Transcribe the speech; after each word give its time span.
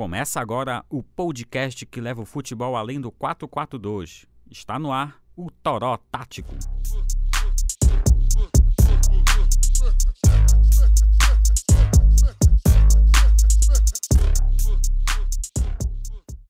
Começa 0.00 0.40
agora 0.40 0.84
o 0.88 1.02
podcast 1.02 1.84
que 1.84 2.00
leva 2.00 2.22
o 2.22 2.24
futebol 2.24 2.76
além 2.76 3.00
do 3.00 3.10
442. 3.10 4.26
Está 4.48 4.78
no 4.78 4.92
ar 4.92 5.16
o 5.36 5.50
Toró 5.50 5.96
Tático. 5.96 6.54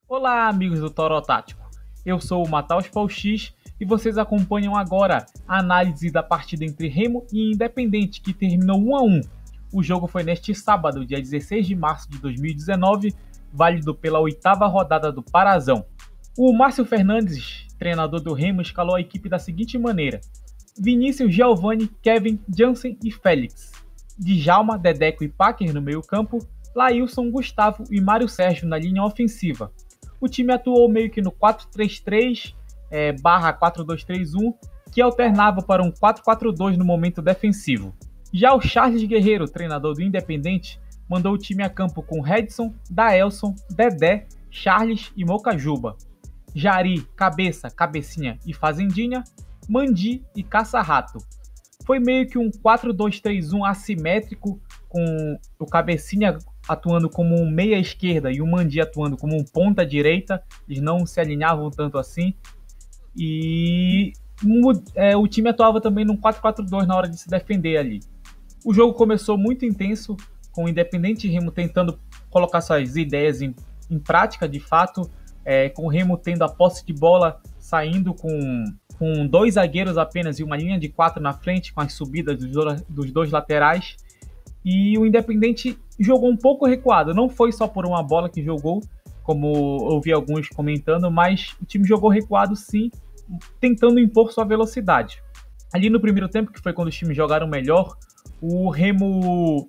Olá, 0.07 0.47
amigos 0.47 0.81
do 0.81 0.91
Toró 0.91 1.23
Tático. 1.23 1.71
Eu 2.05 2.21
sou 2.21 2.45
o 2.45 2.51
Mataus 2.51 2.85
X 3.09 3.55
e 3.81 3.87
vocês 3.87 4.19
acompanham 4.19 4.77
agora 4.77 5.25
a 5.49 5.61
análise 5.61 6.11
da 6.11 6.23
partida 6.23 6.67
entre 6.67 6.87
Remo 6.87 7.27
e 7.33 7.51
Independente, 7.51 8.21
que 8.21 8.35
terminou 8.35 8.79
1 8.79 8.97
a 8.97 9.03
1. 9.03 9.21
O 9.73 9.83
jogo 9.83 10.07
foi 10.07 10.23
neste 10.23 10.55
sábado, 10.55 11.05
dia 11.07 11.19
16 11.19 11.67
de 11.67 11.75
março 11.75 12.11
de 12.11 12.19
2019, 12.19 13.15
válido 13.59 13.93
pela 13.93 14.21
oitava 14.21 14.69
rodada 14.69 15.11
do 15.11 15.21
Parazão. 15.21 15.85
O 16.39 16.53
Márcio 16.53 16.85
Fernandes, 16.85 17.67
treinador 17.77 18.21
do 18.21 18.33
Remo, 18.33 18.63
escalou 18.63 18.95
a 18.95 19.01
equipe 19.01 19.29
da 19.29 19.41
seguinte 19.41 19.77
maneira: 19.77 20.21
Vinícius, 20.79 21.35
Giovanni, 21.35 21.91
Kevin, 22.01 22.39
Jansen 22.57 22.97
e 23.05 23.11
Félix. 23.11 23.73
Djalma, 24.17 24.79
Dedeco 24.79 25.25
e 25.25 25.29
Packer 25.29 25.73
no 25.75 25.83
meio-campo, 25.83 26.39
Lailson, 26.75 27.31
Gustavo 27.31 27.85
e 27.91 28.01
Mário 28.01 28.29
Sérgio 28.29 28.69
na 28.69 28.79
linha 28.79 29.03
ofensiva. 29.03 29.73
O 30.21 30.29
time 30.29 30.53
atuou 30.53 30.89
meio 30.89 31.11
que 31.11 31.21
no 31.21 31.33
4-3-3 31.33 32.55
é, 32.91 33.13
barra 33.13 33.53
4-2-3-1, 33.53 34.55
que 34.93 35.01
alternava 35.01 35.63
para 35.63 35.83
um 35.83 35.91
4-4-2 35.91 36.77
no 36.77 36.85
momento 36.85 37.23
defensivo. 37.23 37.95
Já 38.33 38.55
o 38.55 38.61
Charles 38.61 39.03
Guerreiro, 39.05 39.49
treinador 39.49 39.95
do 39.95 40.03
Independente, 40.03 40.81
mandou 41.09 41.33
o 41.33 41.39
time 41.39 41.63
a 41.63 41.71
campo 41.71 42.03
com 42.03 42.21
Redson, 42.21 42.75
Daelson, 42.91 43.55
Dedé, 43.71 44.27
Charles 44.51 45.13
e 45.17 45.25
Mocajuba. 45.25 45.97
Jari, 46.55 47.07
Cabeça, 47.15 47.71
Cabecinha 47.71 48.39
e 48.47 48.53
Fazendinha, 48.53 49.23
Mandi 49.69 50.25
e 50.35 50.43
Caça-Rato. 50.43 51.19
Foi 51.87 51.99
meio 51.99 52.27
que 52.27 52.39
um 52.39 52.51
4-2-3-1 52.51 53.67
assimétrico, 53.67 54.61
com 54.89 55.39
o 55.59 55.67
Cabecinha 55.67 56.39
atuando 56.69 57.09
como 57.09 57.35
um 57.35 57.49
meia 57.51 57.79
esquerda 57.79 58.31
e 58.31 58.43
o 58.43 58.47
Mandi 58.47 58.81
atuando 58.81 59.17
como 59.17 59.37
um 59.37 59.45
ponta 59.45 59.87
direita. 59.87 60.43
Eles 60.69 60.83
não 60.83 61.07
se 61.07 61.21
alinhavam 61.21 61.71
tanto 61.71 61.97
assim. 61.97 62.35
E 63.17 64.13
é, 64.95 65.17
o 65.17 65.27
time 65.27 65.49
atuava 65.49 65.81
também 65.81 66.05
num 66.05 66.17
4-4-2 66.17 66.87
na 66.87 66.97
hora 66.97 67.09
de 67.09 67.19
se 67.19 67.29
defender 67.29 67.79
ali. 67.79 68.01
O 68.65 68.75
jogo 68.75 68.93
começou 68.95 69.39
muito 69.39 69.65
intenso, 69.65 70.17
com 70.59 70.65
o 70.65 70.69
Independente 70.69 71.29
Remo 71.29 71.53
tentando 71.53 72.01
colocar 72.29 72.61
suas 72.61 72.97
ideias 72.97 73.41
em, 73.41 73.55
em 73.89 73.97
prática 73.97 74.49
de 74.49 74.59
fato, 74.59 75.09
é, 75.45 75.69
com 75.69 75.85
o 75.85 75.89
Remo 75.89 76.19
tendo 76.19 76.43
a 76.43 76.49
posse 76.49 76.85
de 76.85 76.93
bola 76.93 77.41
saindo 77.61 78.13
com, 78.13 78.65
com 78.99 79.25
dois 79.29 79.55
zagueiros 79.55 79.97
apenas 79.97 80.41
e 80.41 80.43
uma 80.43 80.57
linha 80.57 80.77
de 80.77 80.89
quatro 80.89 81.23
na 81.23 81.33
frente, 81.33 81.73
com 81.73 81.81
as 81.81 81.93
subidas 81.93 82.37
dos, 82.37 82.83
dos 82.89 83.13
dois 83.13 83.31
laterais. 83.31 83.95
E 84.65 84.99
o 84.99 85.07
Independente 85.07 85.79
jogou 85.97 86.29
um 86.29 86.37
pouco 86.37 86.67
recuado, 86.67 87.15
não 87.15 87.29
foi 87.29 87.53
só 87.53 87.69
por 87.69 87.87
uma 87.87 88.03
bola 88.03 88.29
que 88.29 88.43
jogou, 88.43 88.83
como 89.23 89.47
ouvi 89.47 90.13
alguns 90.13 90.49
comentando, 90.49 91.09
mas 91.09 91.55
o 91.63 91.65
time 91.65 91.87
jogou 91.87 92.11
recuado 92.11 92.57
sim, 92.57 92.91
tentando 93.61 94.01
impor 94.01 94.33
sua 94.33 94.45
velocidade. 94.45 95.23
Ali 95.73 95.89
no 95.89 96.01
primeiro 96.01 96.29
tempo, 96.29 96.51
que 96.51 96.61
foi 96.61 96.73
quando 96.73 96.89
os 96.89 96.97
times 96.97 97.17
jogaram 97.17 97.47
melhor, 97.47 97.97
o 98.41 98.71
Remo 98.71 99.69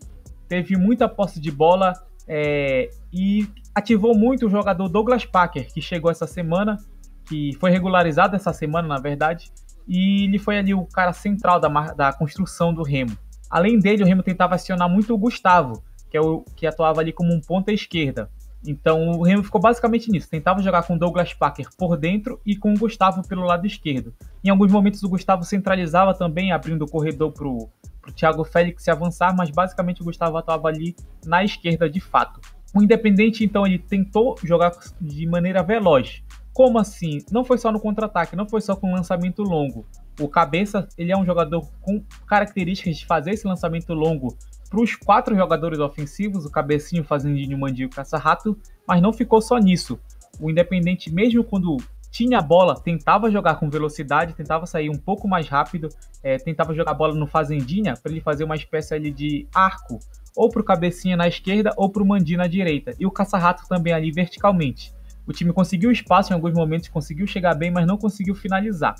teve 0.50 0.75
muita 0.75 1.08
posse 1.08 1.39
de 1.39 1.52
bola 1.52 1.94
é, 2.28 2.89
e 3.14 3.47
ativou 3.73 4.17
muito 4.17 4.47
o 4.47 4.50
jogador 4.50 4.89
Douglas 4.89 5.23
Packer, 5.23 5.72
que 5.72 5.81
chegou 5.81 6.11
essa 6.11 6.28
semana, 6.28 6.78
que 7.25 7.53
foi 7.59 7.72
regularizado 7.72 8.36
essa 8.36 8.52
semana, 8.52 8.88
na 8.88 9.00
verdade, 9.00 9.52
e 9.88 10.25
ele 10.25 10.39
foi 10.39 10.58
ali 10.58 10.73
o 10.73 10.86
cara 10.86 11.14
central 11.14 11.59
da, 11.59 11.69
da 11.94 12.12
construção 12.12 12.73
do 12.73 12.84
Remo. 12.84 13.16
Além 13.50 13.79
dele, 13.79 14.03
o 14.03 14.06
Remo 14.06 14.23
tentava 14.23 14.56
acionar 14.56 14.90
muito 14.90 15.13
o 15.13 15.18
Gustavo, 15.18 15.84
que, 16.09 16.18
é 16.18 16.22
o, 16.22 16.44
que 16.56 16.68
atuava 16.68 17.00
ali 17.00 17.13
como 17.13 17.34
um 17.34 17.40
ponta 17.40 17.72
esquerda. 17.72 18.29
Então 18.66 19.12
o 19.12 19.23
Remo 19.23 19.44
ficou 19.44 19.62
basicamente 19.62 20.12
nisso. 20.12 20.29
Tentava 20.29 20.62
jogar 20.62 20.84
com 20.84 20.97
Douglas 20.97 21.34
Packer 21.34 21.68
por 21.78 21.96
dentro 21.96 22.40
e 22.46 22.56
com 22.56 22.73
o 22.73 22.78
Gustavo 22.78 23.25
pelo 23.28 23.44
lado 23.44 23.66
esquerdo. 23.66 24.13
Em 24.44 24.50
alguns 24.50 24.72
momentos 24.72 25.02
o 25.02 25.09
Gustavo 25.09 25.44
centralizava 25.44 26.13
também, 26.13 26.52
abrindo 26.52 26.84
o 26.84 26.90
corredor 26.90 27.31
para 28.09 28.12
o 28.12 28.14
Thiago 28.14 28.44
Félix 28.44 28.84
se 28.84 28.92
avançar, 28.92 29.36
mas 29.36 29.50
basicamente 29.50 30.02
o 30.02 30.06
Gustavo 30.06 30.38
atuava 30.38 30.68
ali 30.68 30.96
na 31.25 31.44
esquerda 31.44 31.90
de 31.90 32.00
fato. 32.00 32.42
O 32.75 32.81
Independente, 32.81 33.44
então, 33.44 33.66
ele 33.66 33.80
tentou 33.80 34.36
jogar 34.44 34.72
de 35.00 35.28
maneira 35.28 35.64
veloz. 35.64 36.22
Como 36.53 36.78
assim? 36.78 37.20
Não 37.31 37.44
foi 37.44 37.58
só 37.58 37.72
no 37.72 37.80
contra-ataque, 37.80 38.36
não 38.36 38.47
foi 38.47 38.62
só 38.62 38.75
com 38.75 38.94
lançamento 38.94 39.42
longo. 39.42 39.86
O 40.20 40.28
Cabeça, 40.28 40.88
ele 40.97 41.12
é 41.12 41.18
um 41.18 41.25
jogador 41.25 41.68
com 41.81 42.03
características 42.28 42.97
de 42.97 43.06
fazer 43.06 43.31
esse 43.31 43.47
lançamento 43.47 43.94
longo 43.94 44.38
para 44.70 44.81
os 44.81 44.96
quatro 44.96 45.36
jogadores 45.36 45.80
ofensivos, 45.80 46.46
o 46.46 46.52
Cabecinho, 46.52 47.03
Fazendinho, 47.03 47.58
Mandinho 47.58 47.88
e 47.88 47.90
Caça-Rato, 47.90 48.58
mas 48.88 49.02
não 49.02 49.12
ficou 49.12 49.41
só 49.41 49.58
nisso. 49.58 50.00
O 50.40 50.50
Independente, 50.50 51.12
mesmo 51.12 51.44
quando 51.44 51.78
tinha 52.12 52.40
a 52.40 52.42
bola, 52.42 52.80
tentava 52.80 53.30
jogar 53.30 53.56
com 53.56 53.70
velocidade, 53.70 54.34
tentava 54.34 54.66
sair 54.66 54.90
um 54.90 54.97
pouco 54.97 55.28
mais 55.28 55.47
rápido, 55.47 55.90
é, 56.24 56.38
tentava 56.38 56.74
jogar 56.74 56.92
a 56.92 56.96
bola 56.96 57.14
no 57.14 57.28
Fazendinha 57.28 57.94
para 57.96 58.12
ele 58.12 58.22
fazer 58.22 58.44
uma 58.44 58.56
espécie 58.56 58.94
ali 58.94 59.12
de 59.12 59.47
arco, 59.53 60.00
ou 60.36 60.50
para 60.50 60.62
o 60.62 60.66
Cabecinha 60.66 61.16
na 61.16 61.28
esquerda 61.28 61.72
ou 61.78 61.90
para 61.90 62.02
o 62.02 62.06
Mandi 62.06 62.36
na 62.36 62.47
direita, 62.47 62.94
e 63.00 63.06
o 63.06 63.12
Caça-Rato 63.12 63.68
também 63.68 63.94
ali 63.94 64.12
verticalmente. 64.12 64.94
O 65.28 65.31
time 65.31 65.53
conseguiu 65.53 65.92
espaço 65.92 66.31
em 66.31 66.36
alguns 66.36 66.53
momentos, 66.53 66.90
conseguiu 66.90 67.28
chegar 67.28 67.53
bem, 67.53 67.70
mas 67.70 67.86
não 67.86 67.97
conseguiu 67.97 68.34
finalizar. 68.34 68.96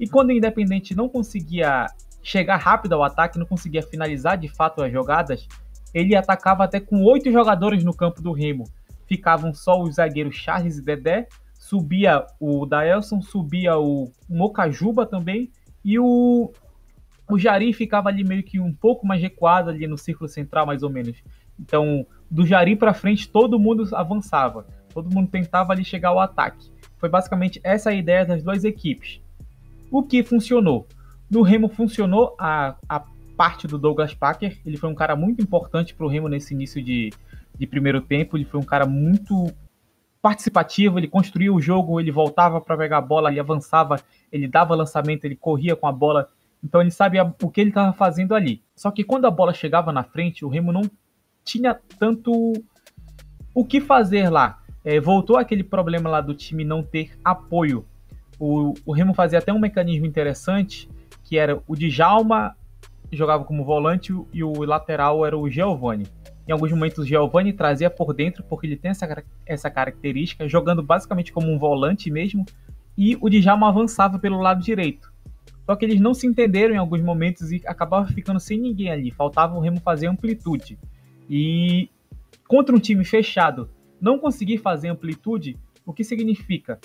E 0.00 0.08
quando 0.08 0.30
o 0.30 0.32
Independente 0.32 0.94
não 0.94 1.08
conseguia 1.08 1.86
chegar 2.22 2.56
rápido 2.56 2.94
ao 2.94 3.04
ataque, 3.04 3.38
não 3.38 3.46
conseguia 3.46 3.82
finalizar 3.82 4.36
de 4.36 4.48
fato 4.48 4.82
as 4.82 4.92
jogadas, 4.92 5.46
ele 5.94 6.16
atacava 6.16 6.64
até 6.64 6.80
com 6.80 7.02
oito 7.04 7.30
jogadores 7.30 7.84
no 7.84 7.94
campo 7.94 8.20
do 8.20 8.32
Remo. 8.32 8.64
Ficavam 9.06 9.54
só 9.54 9.80
os 9.80 9.94
zagueiros 9.94 10.36
Charles 10.36 10.78
e 10.78 10.82
Dedé, 10.82 11.28
subia 11.68 12.24
o 12.40 12.64
Daelson, 12.64 13.20
subia 13.20 13.76
o 13.78 14.10
Mocajuba 14.26 15.04
também, 15.04 15.50
e 15.84 15.98
o, 15.98 16.50
o 17.30 17.38
Jari 17.38 17.74
ficava 17.74 18.08
ali 18.08 18.24
meio 18.24 18.42
que 18.42 18.58
um 18.58 18.72
pouco 18.72 19.06
mais 19.06 19.20
recuado 19.20 19.68
ali 19.68 19.86
no 19.86 19.98
círculo 19.98 20.28
central, 20.30 20.64
mais 20.64 20.82
ou 20.82 20.88
menos. 20.88 21.22
Então, 21.60 22.06
do 22.30 22.46
Jari 22.46 22.74
para 22.74 22.94
frente, 22.94 23.28
todo 23.28 23.58
mundo 23.58 23.86
avançava, 23.94 24.66
todo 24.94 25.14
mundo 25.14 25.28
tentava 25.28 25.74
ali 25.74 25.84
chegar 25.84 26.08
ao 26.08 26.20
ataque. 26.20 26.70
Foi 26.96 27.10
basicamente 27.10 27.60
essa 27.62 27.90
a 27.90 27.94
ideia 27.94 28.24
das 28.24 28.42
duas 28.42 28.64
equipes. 28.64 29.20
O 29.90 30.02
que 30.02 30.22
funcionou? 30.22 30.86
No 31.30 31.42
Remo 31.42 31.68
funcionou 31.68 32.34
a, 32.38 32.76
a 32.88 33.04
parte 33.36 33.66
do 33.66 33.76
Douglas 33.76 34.14
Packer, 34.14 34.58
ele 34.64 34.78
foi 34.78 34.88
um 34.88 34.94
cara 34.94 35.14
muito 35.14 35.42
importante 35.42 35.94
para 35.94 36.06
o 36.06 36.08
Remo 36.08 36.28
nesse 36.28 36.54
início 36.54 36.82
de, 36.82 37.10
de 37.58 37.66
primeiro 37.66 38.00
tempo, 38.00 38.38
ele 38.38 38.46
foi 38.46 38.58
um 38.58 38.64
cara 38.64 38.86
muito 38.86 39.52
participativo, 40.28 40.98
ele 40.98 41.08
construía 41.08 41.50
o 41.50 41.58
jogo, 41.58 41.98
ele 41.98 42.12
voltava 42.12 42.60
para 42.60 42.76
pegar 42.76 42.98
a 42.98 43.00
bola, 43.00 43.30
ele 43.30 43.40
avançava, 43.40 43.96
ele 44.30 44.46
dava 44.46 44.74
lançamento, 44.74 45.24
ele 45.24 45.34
corria 45.34 45.74
com 45.74 45.86
a 45.86 45.92
bola. 45.92 46.28
Então 46.62 46.82
ele 46.82 46.90
sabia 46.90 47.34
o 47.42 47.48
que 47.48 47.62
ele 47.62 47.70
estava 47.70 47.94
fazendo 47.94 48.34
ali. 48.34 48.62
Só 48.76 48.90
que 48.90 49.02
quando 49.02 49.26
a 49.26 49.30
bola 49.30 49.54
chegava 49.54 49.90
na 49.90 50.02
frente, 50.04 50.44
o 50.44 50.48
Remo 50.48 50.70
não 50.70 50.82
tinha 51.42 51.74
tanto 51.98 52.52
o 53.54 53.64
que 53.64 53.80
fazer 53.80 54.28
lá. 54.28 54.62
É, 54.84 55.00
voltou 55.00 55.38
aquele 55.38 55.64
problema 55.64 56.10
lá 56.10 56.20
do 56.20 56.34
time 56.34 56.62
não 56.62 56.82
ter 56.82 57.18
apoio. 57.24 57.86
O, 58.38 58.74
o 58.84 58.92
Remo 58.92 59.14
fazia 59.14 59.38
até 59.38 59.50
um 59.50 59.58
mecanismo 59.58 60.04
interessante, 60.04 60.90
que 61.24 61.38
era 61.38 61.58
o 61.66 61.74
Djalma 61.74 62.54
jogava 63.10 63.44
como 63.44 63.64
volante 63.64 64.12
e 64.30 64.44
o 64.44 64.62
lateral 64.64 65.24
era 65.24 65.38
o 65.38 65.48
Giovanni. 65.48 66.06
Em 66.48 66.52
alguns 66.52 66.70
momentos, 66.70 67.06
Giovanni 67.06 67.52
trazia 67.52 67.90
por 67.90 68.14
dentro, 68.14 68.42
porque 68.42 68.66
ele 68.66 68.76
tem 68.76 68.90
essa, 68.90 69.22
essa 69.44 69.70
característica, 69.70 70.48
jogando 70.48 70.82
basicamente 70.82 71.30
como 71.30 71.52
um 71.52 71.58
volante 71.58 72.10
mesmo, 72.10 72.46
e 72.96 73.18
o 73.20 73.28
Djalma 73.28 73.68
avançava 73.68 74.18
pelo 74.18 74.40
lado 74.40 74.62
direito. 74.62 75.12
Só 75.66 75.76
que 75.76 75.84
eles 75.84 76.00
não 76.00 76.14
se 76.14 76.26
entenderam 76.26 76.74
em 76.74 76.78
alguns 76.78 77.02
momentos 77.02 77.52
e 77.52 77.60
acabava 77.66 78.06
ficando 78.06 78.40
sem 78.40 78.58
ninguém 78.58 78.90
ali, 78.90 79.10
faltava 79.10 79.54
o 79.54 79.60
Remo 79.60 79.78
fazer 79.80 80.06
amplitude. 80.06 80.78
E 81.28 81.90
contra 82.46 82.74
um 82.74 82.78
time 82.78 83.04
fechado, 83.04 83.68
não 84.00 84.18
conseguir 84.18 84.56
fazer 84.56 84.88
amplitude, 84.88 85.58
o 85.84 85.92
que 85.92 86.02
significa? 86.02 86.80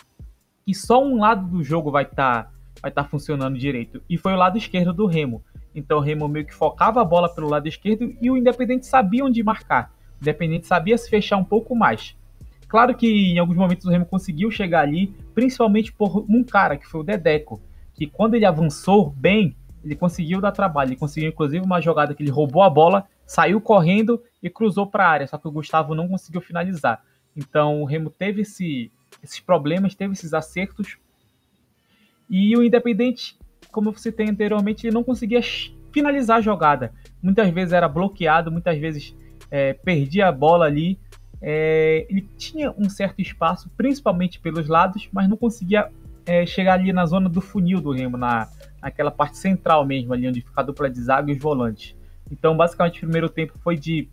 Que 0.66 0.74
só 0.74 1.02
um 1.02 1.20
lado 1.22 1.48
do 1.48 1.64
jogo 1.64 1.90
vai 1.90 2.04
estar 2.04 2.44
tá, 2.44 2.52
vai 2.82 2.92
tá 2.92 3.06
funcionando 3.06 3.58
direito, 3.58 4.04
e 4.10 4.18
foi 4.18 4.34
o 4.34 4.38
lado 4.38 4.58
esquerdo 4.58 4.92
do 4.92 5.06
Remo. 5.06 5.42
Então 5.76 5.98
o 5.98 6.02
Remo 6.02 6.28
meio 6.28 6.46
que 6.46 6.54
focava 6.54 7.02
a 7.02 7.06
bola 7.06 7.34
pelo 7.34 7.50
lado 7.50 7.68
esquerdo 7.68 8.16
e 8.22 8.30
o 8.30 8.38
Independente 8.38 8.86
sabia 8.86 9.26
onde 9.26 9.42
marcar. 9.44 9.94
O 10.20 10.24
Independente 10.24 10.68
sabia 10.68 10.98
se 10.98 11.10
fechar 11.10 11.38
um 11.38 11.44
pouco 11.44 11.76
mais. 11.76 12.16
Claro 12.68 12.96
que 12.96 13.32
em 13.32 13.38
alguns 13.38 13.58
momentos 13.58 13.86
o 13.86 13.90
Remo 13.90 14.06
conseguiu 14.06 14.50
chegar 14.50 14.82
ali, 14.82 15.14
principalmente 15.36 15.92
por 15.92 16.26
um 16.28 16.44
cara, 16.44 16.78
que 16.78 16.88
foi 16.88 17.02
o 17.02 17.04
Dedeco, 17.04 17.62
que 17.94 18.08
quando 18.08 18.34
ele 18.34 18.46
avançou 18.46 19.12
bem, 19.12 19.56
ele 19.84 19.96
conseguiu 19.96 20.42
dar 20.42 20.52
trabalho. 20.52 20.90
Ele 20.90 20.96
conseguiu, 20.96 21.30
inclusive, 21.30 21.64
uma 21.64 21.82
jogada 21.82 22.16
que 22.16 22.24
ele 22.24 22.32
roubou 22.32 22.64
a 22.64 22.70
bola, 22.70 23.08
saiu 23.26 23.62
correndo 23.62 24.22
e 24.42 24.50
cruzou 24.50 24.88
para 24.88 25.06
a 25.06 25.10
área, 25.10 25.28
só 25.28 25.38
que 25.38 25.48
o 25.48 25.52
Gustavo 25.52 25.94
não 25.94 26.08
conseguiu 26.08 26.42
finalizar. 26.42 27.04
Então 27.36 27.82
o 27.82 27.86
Remo 27.86 28.10
teve 28.10 28.42
esse, 28.42 28.92
esses 29.22 29.40
problemas, 29.40 29.96
teve 29.96 30.14
esses 30.14 30.34
acertos. 30.34 30.98
E 32.30 32.56
o 32.58 32.64
Independente, 32.64 33.38
como 33.74 33.90
eu 33.90 33.98
citei 33.98 34.30
anteriormente, 34.30 34.88
ele 34.88 34.94
não 34.94 35.04
conseguia 35.04 35.42
finalizar 35.92 36.38
a 36.38 36.42
jogada. 36.42 36.94
Muitas 37.22 37.50
vezes 37.50 37.74
era 37.74 37.90
bloqueado, 37.90 38.52
muitas 38.52 38.78
vezes 38.78 39.16
é, 39.52 39.74
perdia 39.74 40.28
a 40.28 40.32
bola 40.32 40.66
ali. 40.66 40.98
É, 41.42 42.06
ele 42.10 42.22
tinha 42.38 42.72
um 42.78 42.88
certo 42.88 43.20
espaço, 43.20 43.70
principalmente 43.76 44.40
pelos 44.40 44.68
lados, 44.68 45.10
mas 45.12 45.28
não 45.28 45.36
conseguia 45.36 45.90
é, 46.26 46.46
chegar 46.46 46.76
ali 46.76 46.94
na 46.94 47.06
zona 47.06 47.28
do 47.28 47.42
funil 47.42 47.82
do 47.82 47.92
Remo, 47.92 48.16
na, 48.16 48.48
naquela 48.82 49.12
parte 49.12 49.38
central 49.38 49.86
mesmo, 49.86 50.14
ali 50.14 50.28
onde 50.28 50.42
fica 50.42 50.62
a 50.62 50.64
dupla 50.64 50.90
de 50.90 51.02
zaga 51.02 51.32
e 51.32 51.36
os 51.36 51.42
volantes. 51.42 51.96
Então, 52.32 52.56
basicamente, 52.56 52.98
o 52.98 53.02
primeiro 53.02 53.28
tempo 53.28 53.54
foi 53.62 53.76
de 53.76 54.08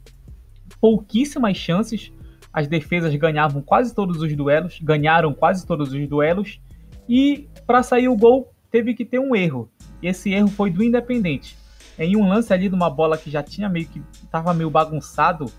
pouquíssimas 0.81 1.57
chances. 1.57 2.11
As 2.53 2.67
defesas 2.67 3.15
ganhavam 3.15 3.63
quase 3.63 3.95
todos 3.95 4.21
os 4.23 4.35
duelos, 4.35 4.81
ganharam 4.83 5.33
quase 5.33 5.67
todos 5.67 5.93
os 5.93 6.09
duelos. 6.09 6.61
E 7.09 7.49
para 7.67 7.83
sair 7.83 8.09
o 8.09 8.17
gol, 8.17 8.53
teve 8.71 8.95
que 8.95 9.05
ter 9.05 9.19
um 9.19 9.35
erro. 9.35 9.69
E 10.03 10.09
esse 10.09 10.33
erro 10.33 10.49
foi 10.49 10.71
do 10.71 10.83
Independente. 10.83 11.57
Em 11.99 12.17
um 12.17 12.29
lance 12.29 12.53
ali 12.53 12.69
de 12.69 12.75
uma 12.75 12.89
bola 12.89 13.19
que 13.19 13.31
já 13.31 13.43
tinha 13.43 13.69
meio 13.69 13.87
que 13.87 14.03
estava 14.23 14.55
meio 14.55 14.71
bagunçado, 14.71 15.53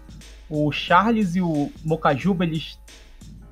o 0.49 0.71
Charles 0.71 1.35
e 1.35 1.41
o 1.41 1.71
Mocajuba 1.83 2.43
eles 2.43 2.79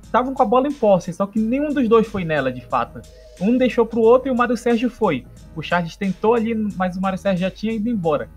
estavam 0.02 0.34
com 0.34 0.42
a 0.42 0.46
bola 0.46 0.66
em 0.66 0.72
posse, 0.72 1.12
só 1.12 1.24
que 1.26 1.38
nenhum 1.38 1.72
dos 1.72 1.88
dois 1.88 2.06
foi 2.06 2.24
nela 2.24 2.52
de 2.52 2.60
fato. 2.62 3.00
Um 3.40 3.56
deixou 3.56 3.86
para 3.86 3.98
o 3.98 4.02
outro 4.02 4.28
e 4.28 4.32
o 4.32 4.36
Mário 4.36 4.56
Sérgio 4.56 4.90
foi. 4.90 5.24
O 5.54 5.62
Charles 5.62 5.96
tentou 5.96 6.34
ali, 6.34 6.54
mas 6.76 6.96
o 6.96 7.00
Mário 7.00 7.18
Sérgio 7.18 7.42
já 7.42 7.50
tinha 7.50 7.72
ido 7.72 7.88
embora. 7.88 8.28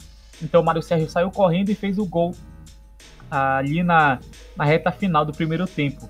Então 0.42 0.62
o 0.62 0.64
Mário 0.64 0.82
Sérgio 0.82 1.10
saiu 1.10 1.32
correndo 1.32 1.70
e 1.70 1.76
fez 1.76 1.98
o 1.98 2.06
gol 2.06 2.36
ali 3.30 3.82
na, 3.82 4.20
na 4.56 4.64
reta 4.64 4.92
final 4.92 5.26
do 5.26 5.34
primeiro 5.34 5.66
tempo. 5.66 6.08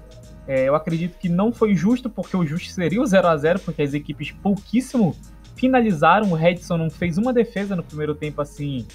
É, 0.48 0.68
eu 0.68 0.76
acredito 0.76 1.18
que 1.18 1.30
não 1.30 1.52
foi 1.54 1.74
justo, 1.76 2.10
porque 2.10 2.36
o 2.36 2.46
justo 2.46 2.72
seria 2.72 3.02
o 3.02 3.06
0 3.06 3.28
a 3.28 3.38
0 3.38 3.60
porque 3.60 3.82
as 3.82 3.94
equipes 3.94 4.32
pouquíssimo 4.32 5.16
finalizaram. 5.56 6.32
O 6.32 6.36
Redson 6.36 6.78
não 6.78 6.90
fez 6.90 7.18
uma 7.18 7.32
defesa 7.32 7.76
no 7.76 7.84
primeiro 7.84 8.14
tempo 8.14 8.42
assim. 8.42 8.86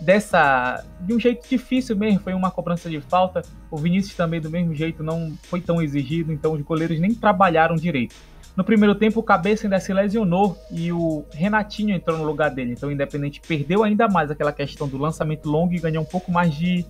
Dessa. 0.00 0.84
De 1.00 1.12
um 1.12 1.20
jeito 1.20 1.46
difícil 1.48 1.96
mesmo, 1.96 2.20
foi 2.20 2.32
uma 2.32 2.50
cobrança 2.50 2.88
de 2.88 3.00
falta. 3.00 3.42
O 3.70 3.76
Vinícius 3.76 4.14
também, 4.14 4.40
do 4.40 4.50
mesmo 4.50 4.74
jeito, 4.74 5.02
não 5.02 5.32
foi 5.42 5.60
tão 5.60 5.82
exigido, 5.82 6.32
então 6.32 6.52
os 6.52 6.62
goleiros 6.62 6.98
nem 6.98 7.12
trabalharam 7.14 7.74
direito. 7.74 8.14
No 8.56 8.64
primeiro 8.64 8.94
tempo, 8.94 9.20
o 9.20 9.22
Cabeça 9.22 9.66
ainda 9.66 9.78
se 9.78 9.92
lesionou 9.92 10.56
e 10.70 10.92
o 10.92 11.24
Renatinho 11.32 11.94
entrou 11.94 12.18
no 12.18 12.24
lugar 12.24 12.50
dele. 12.50 12.72
Então, 12.72 12.88
o 12.88 12.92
Independente 12.92 13.40
perdeu 13.46 13.84
ainda 13.84 14.08
mais 14.08 14.30
aquela 14.30 14.52
questão 14.52 14.88
do 14.88 14.98
lançamento 14.98 15.48
longo 15.48 15.72
e 15.72 15.78
ganhou 15.78 16.02
um 16.02 16.06
pouco 16.06 16.32
mais 16.32 16.54
de. 16.54 16.84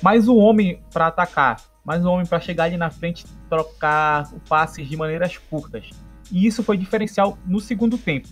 Mais 0.00 0.28
um 0.28 0.36
homem 0.36 0.80
para 0.92 1.08
atacar, 1.08 1.60
mais 1.88 2.04
um 2.04 2.10
homem 2.10 2.26
para 2.26 2.38
chegar 2.38 2.64
ali 2.64 2.76
na 2.76 2.90
frente 2.90 3.24
e 3.24 3.48
trocar 3.48 4.28
o 4.34 4.40
passe 4.40 4.84
de 4.84 4.94
maneiras 4.94 5.38
curtas. 5.38 5.88
E 6.30 6.46
isso 6.46 6.62
foi 6.62 6.76
diferencial 6.76 7.38
no 7.46 7.58
segundo 7.60 7.96
tempo. 7.96 8.28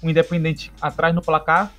O 0.00 0.08
Independente 0.08 0.70
atrás 0.80 1.12
no 1.12 1.20
placar 1.20 1.72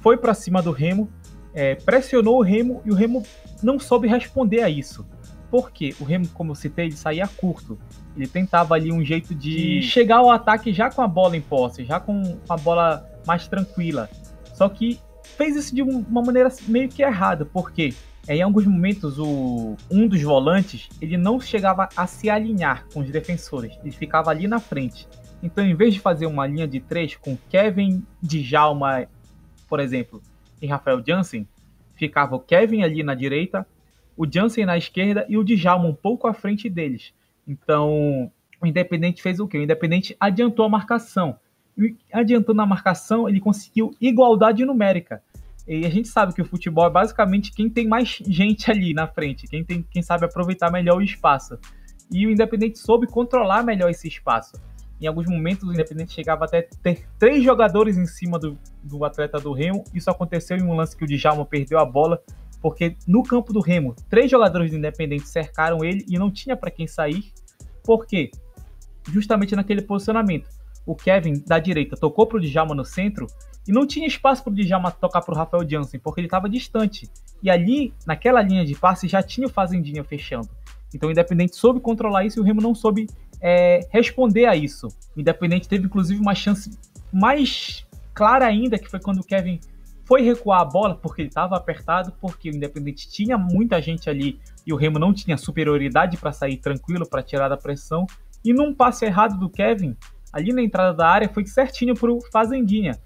foi 0.00 0.16
para 0.16 0.32
cima 0.32 0.62
do 0.62 0.70
Remo, 0.70 1.10
é, 1.52 1.74
pressionou 1.74 2.38
o 2.38 2.40
Remo 2.40 2.80
e 2.84 2.92
o 2.92 2.94
Remo 2.94 3.26
não 3.64 3.80
soube 3.80 4.06
responder 4.06 4.62
a 4.62 4.70
isso. 4.70 5.04
Porque 5.50 5.92
o 5.98 6.04
Remo, 6.04 6.28
como 6.28 6.52
eu 6.52 6.54
citei, 6.54 6.86
ele 6.86 6.96
saía 6.96 7.26
curto. 7.26 7.76
Ele 8.16 8.28
tentava 8.28 8.76
ali 8.76 8.92
um 8.92 9.04
jeito 9.04 9.34
de 9.34 9.82
chegar 9.82 10.18
ao 10.18 10.30
ataque 10.30 10.72
já 10.72 10.88
com 10.88 11.02
a 11.02 11.08
bola 11.08 11.36
em 11.36 11.40
posse, 11.40 11.84
já 11.84 11.98
com 11.98 12.38
a 12.48 12.56
bola 12.56 13.04
mais 13.26 13.48
tranquila. 13.48 14.08
Só 14.52 14.68
que 14.68 15.00
fez 15.36 15.56
isso 15.56 15.74
de 15.74 15.82
uma 15.82 16.22
maneira 16.22 16.48
meio 16.68 16.88
que 16.88 17.02
errada, 17.02 17.44
porque 17.44 17.92
em 18.28 18.42
alguns 18.42 18.66
momentos 18.66 19.18
o 19.18 19.76
um 19.90 20.08
dos 20.08 20.22
volantes 20.22 20.88
ele 21.00 21.16
não 21.16 21.40
chegava 21.40 21.88
a 21.96 22.06
se 22.06 22.30
alinhar 22.30 22.86
com 22.92 23.00
os 23.00 23.10
defensores, 23.10 23.76
ele 23.82 23.92
ficava 23.92 24.30
ali 24.30 24.48
na 24.48 24.58
frente. 24.58 25.06
Então, 25.42 25.64
em 25.64 25.74
vez 25.74 25.92
de 25.92 26.00
fazer 26.00 26.24
uma 26.24 26.46
linha 26.46 26.66
de 26.66 26.80
três 26.80 27.16
com 27.16 27.36
Kevin, 27.50 28.02
Djalma, 28.22 29.06
por 29.68 29.78
exemplo, 29.78 30.22
e 30.60 30.66
Rafael 30.66 31.02
Jansen, 31.06 31.46
ficava 31.94 32.34
o 32.34 32.40
Kevin 32.40 32.82
ali 32.82 33.02
na 33.02 33.14
direita, 33.14 33.66
o 34.16 34.26
Jansen 34.30 34.64
na 34.64 34.78
esquerda 34.78 35.26
e 35.28 35.36
o 35.36 35.44
Djalma 35.44 35.86
um 35.86 35.94
pouco 35.94 36.26
à 36.26 36.32
frente 36.32 36.70
deles. 36.70 37.12
Então, 37.46 38.30
o 38.60 38.66
Independente 38.66 39.20
fez 39.20 39.38
o 39.38 39.46
quê? 39.46 39.58
O 39.58 39.62
Independente 39.62 40.16
adiantou 40.18 40.64
a 40.64 40.68
marcação. 40.68 41.36
E 41.76 41.94
adiantando 42.12 42.62
a 42.62 42.66
marcação, 42.66 43.28
ele 43.28 43.40
conseguiu 43.40 43.94
igualdade 44.00 44.64
numérica. 44.64 45.22
E 45.66 45.86
a 45.86 45.90
gente 45.90 46.08
sabe 46.08 46.34
que 46.34 46.42
o 46.42 46.44
futebol 46.44 46.86
é 46.86 46.90
basicamente 46.90 47.52
quem 47.52 47.70
tem 47.70 47.86
mais 47.86 48.18
gente 48.26 48.70
ali 48.70 48.92
na 48.92 49.06
frente, 49.06 49.46
quem, 49.46 49.64
tem, 49.64 49.82
quem 49.90 50.02
sabe 50.02 50.26
aproveitar 50.26 50.70
melhor 50.70 50.98
o 50.98 51.02
espaço. 51.02 51.58
E 52.10 52.26
o 52.26 52.30
Independente 52.30 52.78
soube 52.78 53.06
controlar 53.06 53.62
melhor 53.62 53.90
esse 53.90 54.06
espaço. 54.06 54.52
Em 55.00 55.06
alguns 55.06 55.26
momentos, 55.26 55.68
o 55.68 55.72
Independente 55.72 56.12
chegava 56.12 56.44
até 56.44 56.62
ter 56.82 57.06
três 57.18 57.42
jogadores 57.42 57.96
em 57.96 58.06
cima 58.06 58.38
do, 58.38 58.58
do 58.82 59.04
atleta 59.04 59.38
do 59.40 59.52
Remo. 59.52 59.84
Isso 59.94 60.10
aconteceu 60.10 60.56
em 60.56 60.62
um 60.62 60.74
lance 60.74 60.96
que 60.96 61.04
o 61.04 61.06
Djalma 61.06 61.44
perdeu 61.44 61.78
a 61.78 61.84
bola 61.84 62.22
porque 62.64 62.96
no 63.06 63.22
campo 63.22 63.52
do 63.52 63.60
Remo, 63.60 63.94
três 64.08 64.30
jogadores 64.30 64.70
do 64.70 64.78
Independente 64.78 65.28
cercaram 65.28 65.84
ele 65.84 66.02
e 66.08 66.18
não 66.18 66.30
tinha 66.30 66.56
para 66.56 66.70
quem 66.70 66.86
sair. 66.86 67.30
Por 67.82 68.06
quê? 68.06 68.30
Justamente 69.12 69.54
naquele 69.54 69.82
posicionamento. 69.82 70.48
O 70.86 70.94
Kevin, 70.94 71.42
da 71.46 71.58
direita, 71.58 71.94
tocou 71.94 72.26
para 72.26 72.38
o 72.38 72.40
Djalma 72.40 72.74
no 72.74 72.82
centro 72.82 73.26
e 73.66 73.72
não 73.72 73.86
tinha 73.86 74.06
espaço 74.06 74.42
para 74.42 74.52
o 74.52 74.54
Djalma 74.54 74.90
tocar 74.90 75.22
para 75.22 75.34
o 75.34 75.36
Rafael 75.36 75.68
Jansen, 75.68 76.00
porque 76.00 76.20
ele 76.20 76.26
estava 76.26 76.48
distante. 76.48 77.08
E 77.42 77.50
ali, 77.50 77.92
naquela 78.06 78.42
linha 78.42 78.64
de 78.64 78.74
passe, 78.74 79.08
já 79.08 79.22
tinha 79.22 79.46
o 79.46 79.50
Fazendinha 79.50 80.04
fechando. 80.04 80.48
Então 80.94 81.08
o 81.08 81.12
Independente 81.12 81.56
soube 81.56 81.80
controlar 81.80 82.24
isso 82.24 82.38
e 82.38 82.40
o 82.40 82.44
Remo 82.44 82.60
não 82.60 82.74
soube 82.74 83.08
é, 83.40 83.80
responder 83.90 84.46
a 84.46 84.54
isso. 84.54 84.88
O 85.16 85.20
Independente 85.20 85.68
teve, 85.68 85.86
inclusive, 85.86 86.20
uma 86.20 86.34
chance 86.34 86.70
mais 87.12 87.86
clara 88.12 88.46
ainda, 88.46 88.78
que 88.78 88.88
foi 88.88 89.00
quando 89.00 89.18
o 89.18 89.24
Kevin 89.24 89.58
foi 90.04 90.22
recuar 90.22 90.60
a 90.60 90.64
bola 90.64 90.94
porque 90.94 91.22
ele 91.22 91.28
estava 91.28 91.56
apertado, 91.56 92.12
porque 92.20 92.50
o 92.50 92.54
Independente 92.54 93.08
tinha 93.10 93.36
muita 93.36 93.80
gente 93.80 94.08
ali 94.08 94.38
e 94.66 94.72
o 94.72 94.76
Remo 94.76 94.98
não 94.98 95.12
tinha 95.12 95.36
superioridade 95.36 96.16
para 96.16 96.32
sair 96.32 96.58
tranquilo, 96.58 97.06
para 97.06 97.22
tirar 97.22 97.48
da 97.48 97.56
pressão. 97.56 98.06
E 98.44 98.52
num 98.52 98.74
passe 98.74 99.04
errado 99.04 99.38
do 99.38 99.48
Kevin, 99.48 99.96
ali 100.32 100.52
na 100.52 100.62
entrada 100.62 100.94
da 100.94 101.08
área, 101.08 101.28
foi 101.28 101.46
certinho 101.46 101.94
para 101.94 102.12
o 102.12 102.20
Fazendinha, 102.30 102.98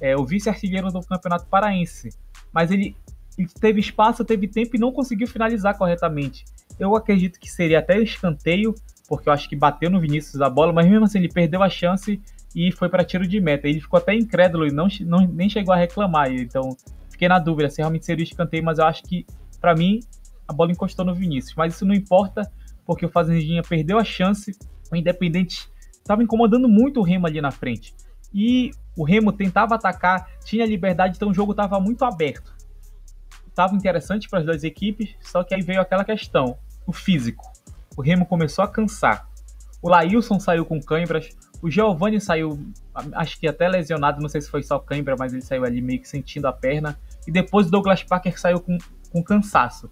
é, 0.00 0.16
o 0.16 0.24
vice-artilheiro 0.24 0.90
do 0.90 1.00
Campeonato 1.00 1.46
Paraense. 1.46 2.10
Mas 2.52 2.70
ele, 2.70 2.96
ele 3.38 3.48
teve 3.60 3.80
espaço, 3.80 4.24
teve 4.24 4.48
tempo 4.48 4.76
e 4.76 4.78
não 4.78 4.92
conseguiu 4.92 5.26
finalizar 5.26 5.76
corretamente. 5.76 6.44
Eu 6.78 6.94
acredito 6.94 7.38
que 7.38 7.50
seria 7.50 7.78
até 7.78 7.98
escanteio, 8.00 8.74
porque 9.08 9.28
eu 9.28 9.32
acho 9.32 9.48
que 9.48 9.56
bateu 9.56 9.90
no 9.90 10.00
Vinícius 10.00 10.40
a 10.42 10.50
bola, 10.50 10.72
mas 10.72 10.86
mesmo 10.86 11.04
assim 11.04 11.18
ele 11.18 11.28
perdeu 11.28 11.62
a 11.62 11.68
chance 11.68 12.20
e 12.54 12.72
foi 12.72 12.88
para 12.88 13.04
tiro 13.04 13.26
de 13.26 13.40
meta. 13.40 13.68
Ele 13.68 13.80
ficou 13.80 13.98
até 13.98 14.14
incrédulo 14.14 14.66
e 14.66 14.70
não, 14.70 14.88
não, 15.00 15.26
nem 15.26 15.48
chegou 15.48 15.74
a 15.74 15.76
reclamar. 15.76 16.30
Então, 16.32 16.76
fiquei 17.10 17.28
na 17.28 17.38
dúvida 17.38 17.70
se 17.70 17.78
realmente 17.78 18.04
seria 18.04 18.22
o 18.22 18.28
escanteio, 18.28 18.64
mas 18.64 18.78
eu 18.78 18.86
acho 18.86 19.02
que, 19.02 19.26
para 19.60 19.74
mim, 19.74 20.00
a 20.48 20.52
bola 20.52 20.72
encostou 20.72 21.04
no 21.04 21.14
Vinícius. 21.14 21.54
Mas 21.54 21.74
isso 21.74 21.84
não 21.84 21.94
importa, 21.94 22.50
porque 22.84 23.04
o 23.04 23.08
Fazendinha 23.08 23.62
perdeu 23.62 23.98
a 23.98 24.04
chance. 24.04 24.56
O 24.90 24.96
Independente 24.96 25.68
estava 25.92 26.22
incomodando 26.22 26.68
muito 26.68 27.00
o 27.00 27.02
Remo 27.02 27.26
ali 27.26 27.40
na 27.40 27.50
frente. 27.50 27.94
E 28.32 28.70
o 28.96 29.04
Remo 29.04 29.32
tentava 29.32 29.74
atacar, 29.74 30.28
tinha 30.44 30.64
liberdade, 30.64 31.16
então 31.16 31.28
o 31.28 31.34
jogo 31.34 31.52
estava 31.52 31.78
muito 31.78 32.04
aberto. 32.04 32.54
Estava 33.46 33.74
interessante 33.74 34.28
para 34.28 34.40
as 34.40 34.44
duas 34.44 34.64
equipes, 34.64 35.14
só 35.20 35.44
que 35.44 35.54
aí 35.54 35.62
veio 35.62 35.80
aquela 35.80 36.04
questão: 36.04 36.58
o 36.86 36.92
físico. 36.92 37.44
O 37.96 38.02
Remo 38.02 38.26
começou 38.26 38.64
a 38.64 38.68
cansar. 38.68 39.28
O 39.82 39.88
Laílson 39.88 40.40
saiu 40.40 40.64
com 40.64 40.80
câimbras, 40.80 41.28
o 41.62 41.70
Giovanni 41.70 42.20
saiu, 42.20 42.58
acho 43.12 43.38
que 43.38 43.46
até 43.46 43.68
lesionado, 43.68 44.20
não 44.20 44.28
sei 44.28 44.40
se 44.40 44.50
foi 44.50 44.62
só 44.62 44.78
cãibra, 44.78 45.16
mas 45.18 45.32
ele 45.32 45.42
saiu 45.42 45.64
ali 45.64 45.80
meio 45.80 46.00
que 46.00 46.08
sentindo 46.08 46.46
a 46.46 46.52
perna. 46.52 46.98
E 47.26 47.30
depois 47.30 47.66
o 47.66 47.70
Douglas 47.70 48.02
Parker 48.02 48.38
saiu 48.38 48.60
com, 48.60 48.78
com 49.10 49.22
cansaço. 49.22 49.90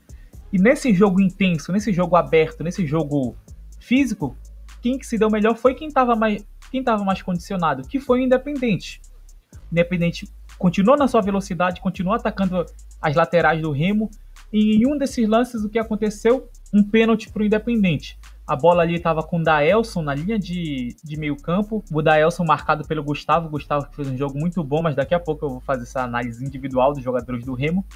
E 0.53 0.59
nesse 0.59 0.93
jogo 0.95 1.21
intenso, 1.21 1.73
nesse 1.73 1.93
jogo 1.93 2.17
aberto, 2.17 2.63
nesse 2.63 2.87
jogo 2.87 3.37
físico, 3.81 4.37
quem 4.81 4.99
que 4.99 5.07
se 5.07 5.19
deu 5.19 5.31
melhor 5.31 5.57
foi 5.57 5.75
quem 5.75 5.89
estava 5.89 6.15
mais, 6.15 6.47
quem 6.75 6.83
tava 6.83 7.04
mais 7.04 7.23
condicionado, 7.23 7.87
que 7.87 8.00
foi 8.00 8.19
o 8.19 8.23
Independente. 8.25 9.00
Independente 9.71 10.28
continuou 10.59 10.99
na 10.99 11.07
sua 11.07 11.21
velocidade, 11.21 11.81
continuou 11.81 12.16
atacando 12.16 12.66
as 13.00 13.14
laterais 13.14 13.62
do 13.62 13.71
Remo. 13.71 14.11
E 14.52 14.83
em 14.83 14.85
um 14.85 14.99
desses 14.99 15.28
lances, 15.28 15.62
o 15.62 15.69
que 15.69 15.78
aconteceu? 15.78 16.49
Um 16.73 16.83
pênalti 16.83 17.31
para 17.31 17.43
o 17.43 17.47
Independente. 17.47 18.19
A 18.45 18.57
bola 18.57 18.83
ali 18.83 18.97
estava 18.97 19.23
com 19.23 19.38
o 19.38 19.43
Daelson 19.45 20.02
na 20.02 20.16
linha 20.16 20.37
de, 20.37 20.97
de 21.04 21.16
meio 21.16 21.37
campo. 21.37 21.85
O 21.93 22.02
Daelson 22.02 22.45
marcado 22.45 22.85
pelo 22.88 23.04
Gustavo. 23.04 23.47
O 23.47 23.50
Gustavo 23.50 23.87
fez 23.93 24.09
um 24.09 24.19
jogo 24.19 24.37
muito 24.37 24.62
bom, 24.64 24.83
mas 24.83 24.97
daqui 24.97 25.14
a 25.14 25.21
pouco 25.21 25.47
eu 25.47 25.50
vou 25.50 25.61
fazer 25.61 25.85
essa 25.85 26.02
análise 26.02 26.45
individual 26.45 26.93
dos 26.93 27.04
jogadores 27.04 27.45
do 27.45 27.54
Remo. 27.54 27.87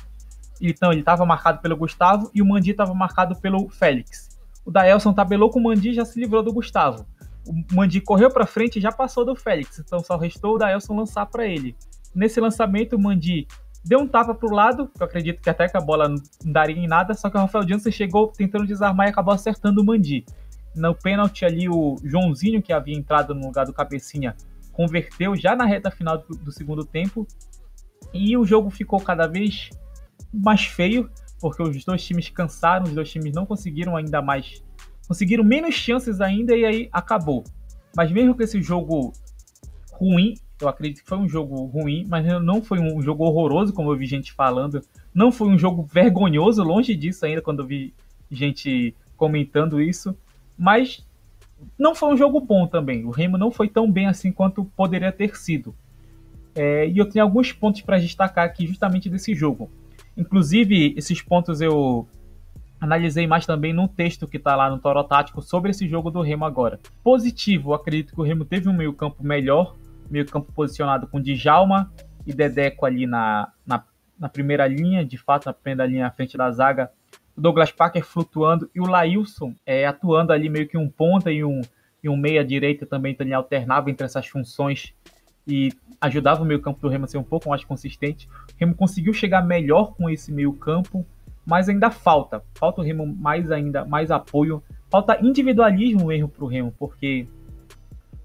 Então, 0.60 0.92
ele 0.92 1.00
estava 1.00 1.26
marcado 1.26 1.58
pelo 1.58 1.76
Gustavo 1.76 2.30
e 2.32 2.40
o 2.40 2.46
Mandi 2.46 2.70
estava 2.70 2.94
marcado 2.94 3.34
pelo 3.40 3.68
Félix. 3.68 4.38
O 4.64 4.70
Daelson 4.70 5.12
tabelou 5.12 5.50
com 5.50 5.58
o 5.58 5.62
Mandi 5.64 5.90
e 5.90 5.94
já 5.94 6.04
se 6.04 6.20
livrou 6.20 6.44
do 6.44 6.52
Gustavo. 6.52 7.04
O 7.48 7.74
Mandi 7.74 8.00
correu 8.00 8.30
para 8.30 8.46
frente 8.46 8.78
e 8.78 8.82
já 8.82 8.92
passou 8.92 9.24
do 9.24 9.34
Félix. 9.34 9.78
Então, 9.78 10.00
só 10.00 10.16
restou 10.16 10.54
o 10.54 10.58
Daelson 10.58 10.94
lançar 10.94 11.26
para 11.26 11.46
ele. 11.46 11.74
Nesse 12.14 12.40
lançamento, 12.40 12.94
o 12.94 12.98
Mandi 12.98 13.46
deu 13.84 14.00
um 14.00 14.06
tapa 14.06 14.34
pro 14.34 14.54
lado, 14.54 14.90
eu 14.98 15.06
acredito 15.06 15.40
que 15.40 15.48
até 15.48 15.66
que 15.66 15.76
a 15.76 15.80
bola 15.80 16.08
não 16.08 16.52
daria 16.52 16.76
em 16.76 16.86
nada, 16.86 17.14
só 17.14 17.30
que 17.30 17.36
o 17.36 17.40
Rafael 17.40 17.66
Jansen 17.66 17.90
chegou 17.90 18.28
tentando 18.28 18.66
desarmar 18.66 19.06
e 19.06 19.10
acabou 19.10 19.32
acertando 19.32 19.80
o 19.80 19.84
Mandi. 19.84 20.26
No 20.74 20.94
pênalti 20.94 21.44
ali, 21.44 21.68
o 21.68 21.96
Joãozinho, 22.04 22.62
que 22.62 22.72
havia 22.72 22.94
entrado 22.94 23.34
no 23.34 23.46
lugar 23.46 23.64
do 23.64 23.72
Cabecinha, 23.72 24.36
converteu 24.72 25.34
já 25.34 25.56
na 25.56 25.64
reta 25.64 25.90
final 25.90 26.18
do, 26.18 26.36
do 26.36 26.52
segundo 26.52 26.84
tempo. 26.84 27.26
E 28.12 28.36
o 28.36 28.44
jogo 28.44 28.70
ficou 28.70 29.00
cada 29.00 29.26
vez 29.26 29.70
mais 30.32 30.66
feio, 30.66 31.10
porque 31.40 31.62
os 31.62 31.84
dois 31.84 32.04
times 32.04 32.28
cansaram, 32.28 32.84
os 32.84 32.92
dois 32.92 33.10
times 33.10 33.32
não 33.32 33.46
conseguiram 33.46 33.96
ainda 33.96 34.20
mais. 34.20 34.62
Conseguiram 35.08 35.42
menos 35.42 35.74
chances 35.74 36.20
ainda 36.20 36.54
e 36.54 36.64
aí 36.64 36.88
acabou. 36.92 37.42
Mas 37.96 38.12
mesmo 38.12 38.34
com 38.34 38.42
esse 38.42 38.62
jogo 38.62 39.12
ruim, 39.90 40.34
eu 40.60 40.68
acredito 40.68 41.02
que 41.02 41.08
foi 41.08 41.18
um 41.18 41.28
jogo 41.28 41.64
ruim, 41.64 42.04
mas 42.06 42.26
não 42.42 42.62
foi 42.62 42.78
um 42.78 43.00
jogo 43.00 43.24
horroroso, 43.24 43.72
como 43.72 43.90
eu 43.90 43.96
vi 43.96 44.06
gente 44.06 44.32
falando. 44.32 44.82
Não 45.14 45.32
foi 45.32 45.48
um 45.48 45.58
jogo 45.58 45.82
vergonhoso, 45.82 46.62
longe 46.62 46.94
disso 46.94 47.24
ainda, 47.24 47.40
quando 47.40 47.62
eu 47.62 47.66
vi 47.66 47.94
gente 48.30 48.94
comentando 49.16 49.80
isso. 49.80 50.16
Mas 50.56 51.06
não 51.78 51.94
foi 51.94 52.12
um 52.12 52.16
jogo 52.16 52.40
bom 52.40 52.66
também. 52.66 53.04
O 53.04 53.10
Remo 53.10 53.38
não 53.38 53.50
foi 53.50 53.68
tão 53.68 53.90
bem 53.90 54.06
assim 54.06 54.30
quanto 54.30 54.64
poderia 54.76 55.10
ter 55.10 55.36
sido. 55.36 55.74
É, 56.54 56.88
e 56.88 56.98
eu 56.98 57.08
tenho 57.08 57.24
alguns 57.24 57.52
pontos 57.52 57.80
para 57.80 57.98
destacar 57.98 58.44
aqui 58.44 58.66
justamente 58.66 59.08
desse 59.08 59.34
jogo. 59.34 59.70
Inclusive, 60.16 60.94
esses 60.96 61.22
pontos 61.22 61.60
eu 61.60 62.06
analisei 62.80 63.26
mais 63.26 63.46
também 63.46 63.72
num 63.72 63.88
texto 63.88 64.26
que 64.26 64.36
está 64.36 64.54
lá 64.54 64.70
no 64.70 64.78
Toro 64.78 65.02
Tático 65.04 65.42
sobre 65.42 65.70
esse 65.70 65.88
jogo 65.88 66.10
do 66.10 66.22
Remo 66.22 66.44
agora. 66.44 66.78
Positivo, 67.02 67.74
acredito 67.74 68.14
que 68.14 68.20
o 68.20 68.24
Remo 68.24 68.44
teve 68.44 68.68
um 68.68 68.72
meio 68.72 68.92
campo 68.92 69.22
melhor, 69.24 69.76
meio 70.10 70.26
campo 70.26 70.52
posicionado 70.52 71.06
com 71.06 71.20
Djalma 71.20 71.92
e 72.26 72.32
Dedeco 72.32 72.86
ali 72.86 73.06
na, 73.06 73.52
na, 73.66 73.82
na, 74.18 74.28
primeira 74.28 74.66
linha, 74.66 75.04
de 75.04 75.16
fato, 75.16 75.46
na 75.46 75.52
primeira 75.52 75.86
linha 75.86 76.06
à 76.06 76.10
frente 76.10 76.36
da 76.36 76.50
zaga. 76.50 76.90
O 77.36 77.40
Douglas 77.40 77.72
Parker 77.72 78.04
flutuando 78.04 78.70
e 78.74 78.80
o 78.80 78.86
Lailson 78.86 79.54
é, 79.64 79.86
atuando 79.86 80.32
ali 80.32 80.48
meio 80.48 80.68
que 80.68 80.76
um 80.76 80.88
ponta 80.88 81.30
e 81.30 81.44
um, 81.44 81.60
e 82.02 82.08
um 82.08 82.16
meia-direita 82.16 82.86
também, 82.86 83.12
então 83.12 83.26
ele 83.26 83.34
alternava 83.34 83.90
entre 83.90 84.04
essas 84.04 84.26
funções 84.26 84.94
e 85.46 85.72
ajudava 86.00 86.42
o 86.42 86.44
meio 86.44 86.60
campo 86.60 86.80
do 86.80 86.88
Remo 86.88 87.06
a 87.06 87.08
ser 87.08 87.18
um 87.18 87.24
pouco 87.24 87.48
mais 87.48 87.64
consistente. 87.64 88.28
O 88.28 88.58
Remo 88.58 88.74
conseguiu 88.74 89.12
chegar 89.12 89.42
melhor 89.42 89.94
com 89.94 90.08
esse 90.08 90.30
meio 90.30 90.52
campo, 90.52 91.06
mas 91.48 91.66
ainda 91.66 91.90
falta. 91.90 92.42
Falta 92.54 92.82
o 92.82 92.84
Remo 92.84 93.06
mais 93.06 93.50
ainda, 93.50 93.82
mais 93.82 94.10
apoio. 94.10 94.62
Falta 94.90 95.18
individualismo 95.24 96.08
mesmo 96.08 96.28
para 96.28 96.44
o 96.44 96.46
Remo, 96.46 96.74
porque 96.78 97.26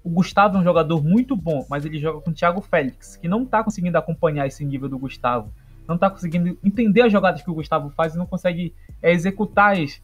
o 0.04 0.10
Gustavo 0.10 0.58
é 0.58 0.60
um 0.60 0.62
jogador 0.62 1.02
muito 1.02 1.34
bom, 1.34 1.64
mas 1.70 1.86
ele 1.86 1.98
joga 1.98 2.20
com 2.20 2.30
o 2.30 2.34
Thiago 2.34 2.60
Félix, 2.60 3.16
que 3.16 3.26
não 3.26 3.44
está 3.44 3.64
conseguindo 3.64 3.96
acompanhar 3.96 4.46
esse 4.46 4.62
nível 4.62 4.90
do 4.90 4.98
Gustavo. 4.98 5.50
Não 5.88 5.94
está 5.94 6.10
conseguindo 6.10 6.58
entender 6.62 7.00
as 7.00 7.10
jogadas 7.10 7.40
que 7.40 7.50
o 7.50 7.54
Gustavo 7.54 7.88
faz 7.88 8.14
e 8.14 8.18
não 8.18 8.26
consegue 8.26 8.74
é, 9.02 9.10
executar 9.10 9.72
as, 9.72 10.02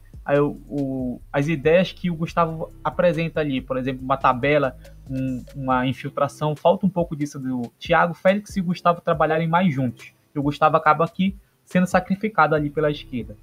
as 1.31 1.47
ideias 1.47 1.93
que 1.93 2.11
o 2.11 2.15
Gustavo 2.15 2.73
apresenta 2.83 3.41
ali. 3.41 3.61
Por 3.61 3.77
exemplo, 3.77 4.03
uma 4.03 4.17
tabela, 4.17 4.79
um, 5.11 5.45
uma 5.55 5.87
infiltração. 5.87 6.57
Falta 6.57 6.87
um 6.87 6.91
pouco 6.91 7.15
disso 7.15 7.39
do 7.39 7.71
Thiago 7.79 8.15
Félix 8.15 8.57
e 8.57 8.61
o 8.61 8.65
Gustavo 8.65 9.03
trabalharem 9.03 9.47
mais 9.47 9.75
juntos. 9.75 10.15
E 10.35 10.39
o 10.39 10.43
Gustavo 10.43 10.79
acaba 10.79 11.05
aqui 11.05 11.37
sendo 11.71 11.87
sacrificado 11.87 12.55
ali 12.55 12.69
pela 12.69 12.91
esquerda. 12.91 13.37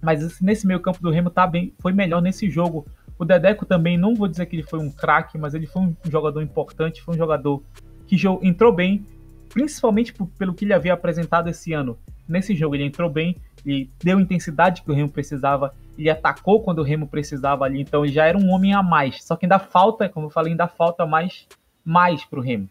Mas 0.00 0.40
nesse 0.40 0.66
meio 0.66 0.80
campo 0.80 1.02
do 1.02 1.10
Remo 1.10 1.30
tá 1.30 1.46
bem, 1.46 1.74
foi 1.80 1.92
melhor 1.92 2.22
nesse 2.22 2.48
jogo 2.48 2.86
o 3.18 3.24
Dedeco 3.24 3.66
também, 3.66 3.98
não 3.98 4.14
vou 4.14 4.26
dizer 4.26 4.46
que 4.46 4.56
ele 4.56 4.62
foi 4.62 4.78
um 4.78 4.90
craque, 4.90 5.36
mas 5.36 5.52
ele 5.52 5.66
foi 5.66 5.82
um 5.82 5.94
jogador 6.06 6.40
importante, 6.40 7.02
foi 7.02 7.14
um 7.14 7.18
jogador 7.18 7.62
que 8.06 8.16
entrou 8.40 8.72
bem, 8.72 9.04
principalmente 9.50 10.14
pelo 10.38 10.54
que 10.54 10.64
ele 10.64 10.72
havia 10.72 10.94
apresentado 10.94 11.50
esse 11.50 11.74
ano. 11.74 11.98
Nesse 12.26 12.54
jogo 12.54 12.74
ele 12.74 12.84
entrou 12.84 13.10
bem, 13.10 13.36
ele 13.66 13.90
deu 14.02 14.16
a 14.16 14.22
intensidade 14.22 14.80
que 14.80 14.90
o 14.90 14.94
Remo 14.94 15.10
precisava, 15.10 15.74
ele 15.98 16.08
atacou 16.08 16.62
quando 16.62 16.78
o 16.78 16.82
Remo 16.82 17.06
precisava 17.06 17.66
ali, 17.66 17.82
então 17.82 18.06
ele 18.06 18.14
já 18.14 18.24
era 18.24 18.38
um 18.38 18.48
homem 18.48 18.72
a 18.72 18.82
mais. 18.82 19.22
Só 19.22 19.36
que 19.36 19.44
ainda 19.44 19.58
falta, 19.58 20.08
como 20.08 20.26
eu 20.26 20.30
falei, 20.30 20.52
ainda 20.52 20.66
falta 20.66 21.04
mais, 21.04 21.46
mais 21.84 22.24
para 22.24 22.38
o 22.38 22.42
Remo. 22.42 22.70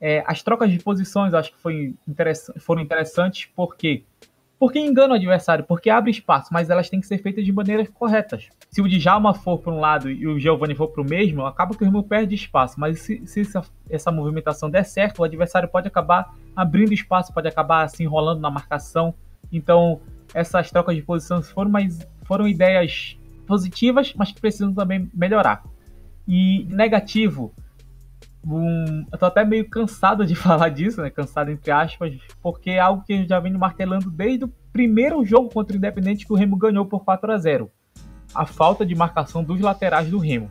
É, 0.00 0.24
as 0.26 0.42
trocas 0.42 0.70
de 0.70 0.78
posições 0.78 1.34
acho 1.34 1.52
que 1.52 1.58
foi 1.58 1.94
interessant, 2.08 2.58
foram 2.58 2.80
interessantes 2.80 3.48
porque 3.54 4.04
porque 4.60 4.78
engana 4.78 5.14
o 5.14 5.16
adversário, 5.16 5.64
porque 5.64 5.88
abre 5.88 6.10
espaço, 6.10 6.50
mas 6.52 6.68
elas 6.68 6.90
têm 6.90 7.00
que 7.00 7.06
ser 7.06 7.16
feitas 7.16 7.46
de 7.46 7.50
maneiras 7.50 7.88
corretas. 7.88 8.46
Se 8.68 8.82
o 8.82 8.86
Djalma 8.86 9.32
for 9.32 9.58
para 9.58 9.72
um 9.72 9.80
lado 9.80 10.10
e 10.10 10.26
o 10.26 10.38
Giovanni 10.38 10.74
for 10.74 10.88
para 10.88 11.00
o 11.00 11.04
mesmo, 11.04 11.46
acaba 11.46 11.74
que 11.74 11.82
o 11.82 11.86
Remo 11.86 12.02
perde 12.02 12.34
espaço. 12.34 12.78
Mas 12.78 13.00
se, 13.00 13.26
se 13.26 13.40
essa, 13.40 13.62
essa, 13.88 14.12
movimentação 14.12 14.68
der 14.68 14.84
certo, 14.84 15.20
o 15.20 15.24
adversário 15.24 15.66
pode 15.66 15.88
acabar 15.88 16.34
abrindo 16.54 16.92
espaço, 16.92 17.32
pode 17.32 17.48
acabar 17.48 17.88
se 17.88 18.02
enrolando 18.02 18.40
na 18.40 18.50
marcação. 18.50 19.14
Então, 19.50 19.98
essas 20.34 20.70
trocas 20.70 20.94
de 20.94 21.00
posições 21.00 21.48
foram, 21.50 21.70
mas, 21.70 22.06
foram 22.24 22.46
ideias 22.46 23.16
positivas, 23.46 24.12
mas 24.14 24.30
que 24.30 24.42
precisam 24.42 24.74
também 24.74 25.10
melhorar. 25.14 25.64
E 26.28 26.66
negativo, 26.68 27.54
um, 28.46 29.04
eu 29.12 29.18
tô 29.18 29.26
até 29.26 29.44
meio 29.44 29.68
cansado 29.68 30.24
de 30.24 30.34
falar 30.36 30.68
disso, 30.70 31.00
né? 31.02 31.10
Cansado 31.10 31.50
entre 31.50 31.70
aspas, 31.70 32.14
porque 32.42 32.70
é 32.70 32.80
algo 32.80 33.04
que 33.04 33.12
eu 33.12 33.28
já 33.28 33.38
venho 33.38 33.58
martelando 33.58 34.10
desde 34.10 34.44
o 34.44 34.52
primeiro 34.72 35.24
jogo 35.24 35.50
contra 35.50 35.74
o 35.74 35.76
Independente 35.76 36.26
que 36.26 36.32
o 36.32 36.36
Remo 36.36 36.56
ganhou 36.56 36.86
por 36.86 37.04
4 37.04 37.32
a 37.32 37.38
0 37.38 37.70
A 38.34 38.46
falta 38.46 38.86
de 38.86 38.94
marcação 38.94 39.42
dos 39.42 39.60
laterais 39.60 40.08
do 40.08 40.18
Remo. 40.18 40.48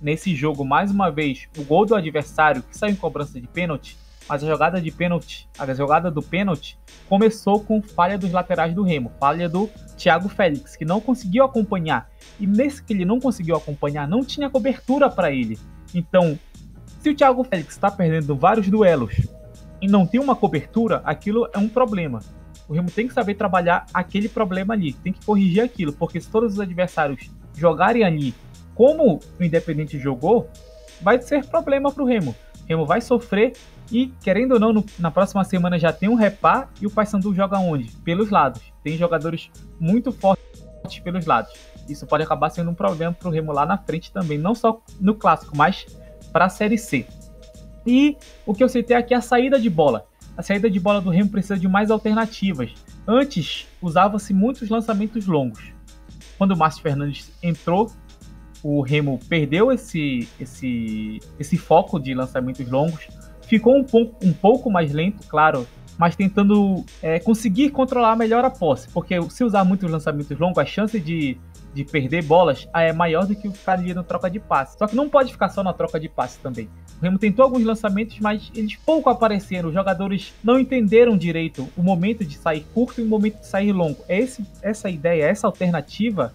Nesse 0.00 0.34
jogo, 0.34 0.64
mais 0.64 0.90
uma 0.90 1.10
vez, 1.10 1.48
o 1.56 1.62
gol 1.62 1.86
do 1.86 1.94
adversário, 1.94 2.62
que 2.62 2.76
saiu 2.76 2.92
em 2.92 2.96
cobrança 2.96 3.40
de 3.40 3.46
pênalti, 3.46 3.96
mas 4.28 4.42
a 4.42 4.46
jogada 4.46 4.80
de 4.80 4.90
pênalti, 4.90 5.48
a 5.56 5.72
jogada 5.74 6.10
do 6.10 6.20
pênalti, 6.20 6.76
começou 7.08 7.60
com 7.60 7.80
falha 7.80 8.18
dos 8.18 8.32
laterais 8.32 8.74
do 8.74 8.82
Remo, 8.82 9.12
falha 9.20 9.48
do 9.48 9.68
Thiago 9.96 10.28
Félix, 10.28 10.74
que 10.74 10.84
não 10.84 11.00
conseguiu 11.00 11.44
acompanhar. 11.44 12.10
E 12.40 12.46
nesse 12.46 12.82
que 12.82 12.92
ele 12.92 13.04
não 13.04 13.20
conseguiu 13.20 13.56
acompanhar, 13.56 14.08
não 14.08 14.24
tinha 14.24 14.50
cobertura 14.50 15.08
para 15.08 15.30
ele. 15.30 15.58
Então, 15.94 16.38
se 17.02 17.10
o 17.10 17.16
Thiago 17.16 17.42
Félix 17.42 17.74
está 17.74 17.90
perdendo 17.90 18.36
vários 18.36 18.68
duelos 18.68 19.26
e 19.80 19.88
não 19.88 20.06
tem 20.06 20.20
uma 20.20 20.36
cobertura, 20.36 21.02
aquilo 21.04 21.48
é 21.52 21.58
um 21.58 21.68
problema. 21.68 22.20
O 22.68 22.72
Remo 22.72 22.88
tem 22.88 23.08
que 23.08 23.12
saber 23.12 23.34
trabalhar 23.34 23.86
aquele 23.92 24.28
problema 24.28 24.72
ali, 24.72 24.92
tem 24.92 25.12
que 25.12 25.26
corrigir 25.26 25.64
aquilo, 25.64 25.92
porque 25.92 26.20
se 26.20 26.30
todos 26.30 26.54
os 26.54 26.60
adversários 26.60 27.28
jogarem 27.56 28.04
ali 28.04 28.32
como 28.72 29.16
o 29.16 29.44
Independente 29.44 29.98
jogou, 29.98 30.48
vai 31.00 31.20
ser 31.20 31.44
problema 31.44 31.90
para 31.90 32.04
o 32.04 32.06
Remo. 32.06 32.36
O 32.62 32.68
Remo 32.68 32.86
vai 32.86 33.00
sofrer 33.00 33.54
e, 33.90 34.06
querendo 34.22 34.52
ou 34.52 34.60
não, 34.60 34.72
no, 34.72 34.84
na 35.00 35.10
próxima 35.10 35.42
semana 35.42 35.80
já 35.80 35.92
tem 35.92 36.08
um 36.08 36.14
repá 36.14 36.68
e 36.80 36.86
o 36.86 36.90
Paysandu 36.90 37.34
joga 37.34 37.58
onde? 37.58 37.90
Pelos 38.04 38.30
lados. 38.30 38.62
Tem 38.84 38.96
jogadores 38.96 39.50
muito 39.80 40.12
fortes 40.12 41.00
pelos 41.02 41.26
lados. 41.26 41.52
Isso 41.88 42.06
pode 42.06 42.22
acabar 42.22 42.48
sendo 42.50 42.70
um 42.70 42.74
problema 42.74 43.12
para 43.12 43.28
o 43.28 43.32
Remo 43.32 43.50
lá 43.50 43.66
na 43.66 43.76
frente 43.76 44.12
também, 44.12 44.38
não 44.38 44.54
só 44.54 44.80
no 45.00 45.16
clássico, 45.16 45.56
mas 45.56 45.84
para 46.32 46.46
a 46.46 46.48
Série 46.48 46.78
C. 46.78 47.06
E 47.86 48.16
o 48.46 48.54
que 48.54 48.62
eu 48.62 48.68
citei 48.68 48.96
aqui 48.96 49.14
é 49.14 49.16
a 49.16 49.20
saída 49.20 49.60
de 49.60 49.68
bola. 49.68 50.06
A 50.36 50.42
saída 50.42 50.70
de 50.70 50.80
bola 50.80 51.00
do 51.00 51.10
Remo 51.10 51.30
precisa 51.30 51.58
de 51.58 51.68
mais 51.68 51.90
alternativas. 51.90 52.72
Antes, 53.06 53.66
usava-se 53.80 54.32
muitos 54.32 54.68
lançamentos 54.68 55.26
longos. 55.26 55.72
Quando 56.38 56.52
o 56.52 56.56
Márcio 56.56 56.82
Fernandes 56.82 57.30
entrou, 57.42 57.92
o 58.62 58.80
Remo 58.80 59.18
perdeu 59.28 59.70
esse, 59.72 60.28
esse, 60.40 61.20
esse 61.38 61.58
foco 61.58 61.98
de 61.98 62.14
lançamentos 62.14 62.68
longos. 62.68 63.08
Ficou 63.42 63.76
um 63.76 63.84
pouco, 63.84 64.24
um 64.24 64.32
pouco 64.32 64.70
mais 64.70 64.92
lento, 64.92 65.26
claro, 65.28 65.66
mas 65.98 66.16
tentando 66.16 66.84
é, 67.02 67.18
conseguir 67.18 67.70
controlar 67.70 68.16
melhor 68.16 68.44
a 68.44 68.50
posse. 68.50 68.88
Porque 68.88 69.20
se 69.30 69.44
usar 69.44 69.64
muitos 69.64 69.90
lançamentos 69.90 70.38
longos, 70.38 70.58
a 70.58 70.64
chance 70.64 70.98
de 70.98 71.36
de 71.74 71.84
perder 71.84 72.22
bolas 72.22 72.68
ah, 72.72 72.82
é 72.82 72.92
maior 72.92 73.26
do 73.26 73.34
que 73.34 73.50
ficar 73.50 73.74
ali 73.74 73.94
na 73.94 74.02
troca 74.02 74.28
de 74.28 74.38
passe. 74.38 74.78
Só 74.78 74.86
que 74.86 74.94
não 74.94 75.08
pode 75.08 75.32
ficar 75.32 75.48
só 75.48 75.62
na 75.62 75.72
troca 75.72 75.98
de 75.98 76.08
passe 76.08 76.38
também. 76.38 76.68
O 77.00 77.02
Remo 77.02 77.18
tentou 77.18 77.44
alguns 77.44 77.64
lançamentos, 77.64 78.18
mas 78.20 78.50
eles 78.54 78.76
pouco 78.76 79.08
apareceram. 79.08 79.68
Os 79.68 79.74
jogadores 79.74 80.32
não 80.42 80.58
entenderam 80.58 81.16
direito 81.16 81.68
o 81.76 81.82
momento 81.82 82.24
de 82.24 82.36
sair 82.36 82.64
curto 82.74 83.00
e 83.00 83.04
o 83.04 83.08
momento 83.08 83.40
de 83.40 83.46
sair 83.46 83.72
longo. 83.72 83.98
É 84.08 84.18
esse, 84.18 84.44
essa 84.60 84.88
ideia, 84.90 85.24
essa 85.24 85.46
alternativa 85.46 86.32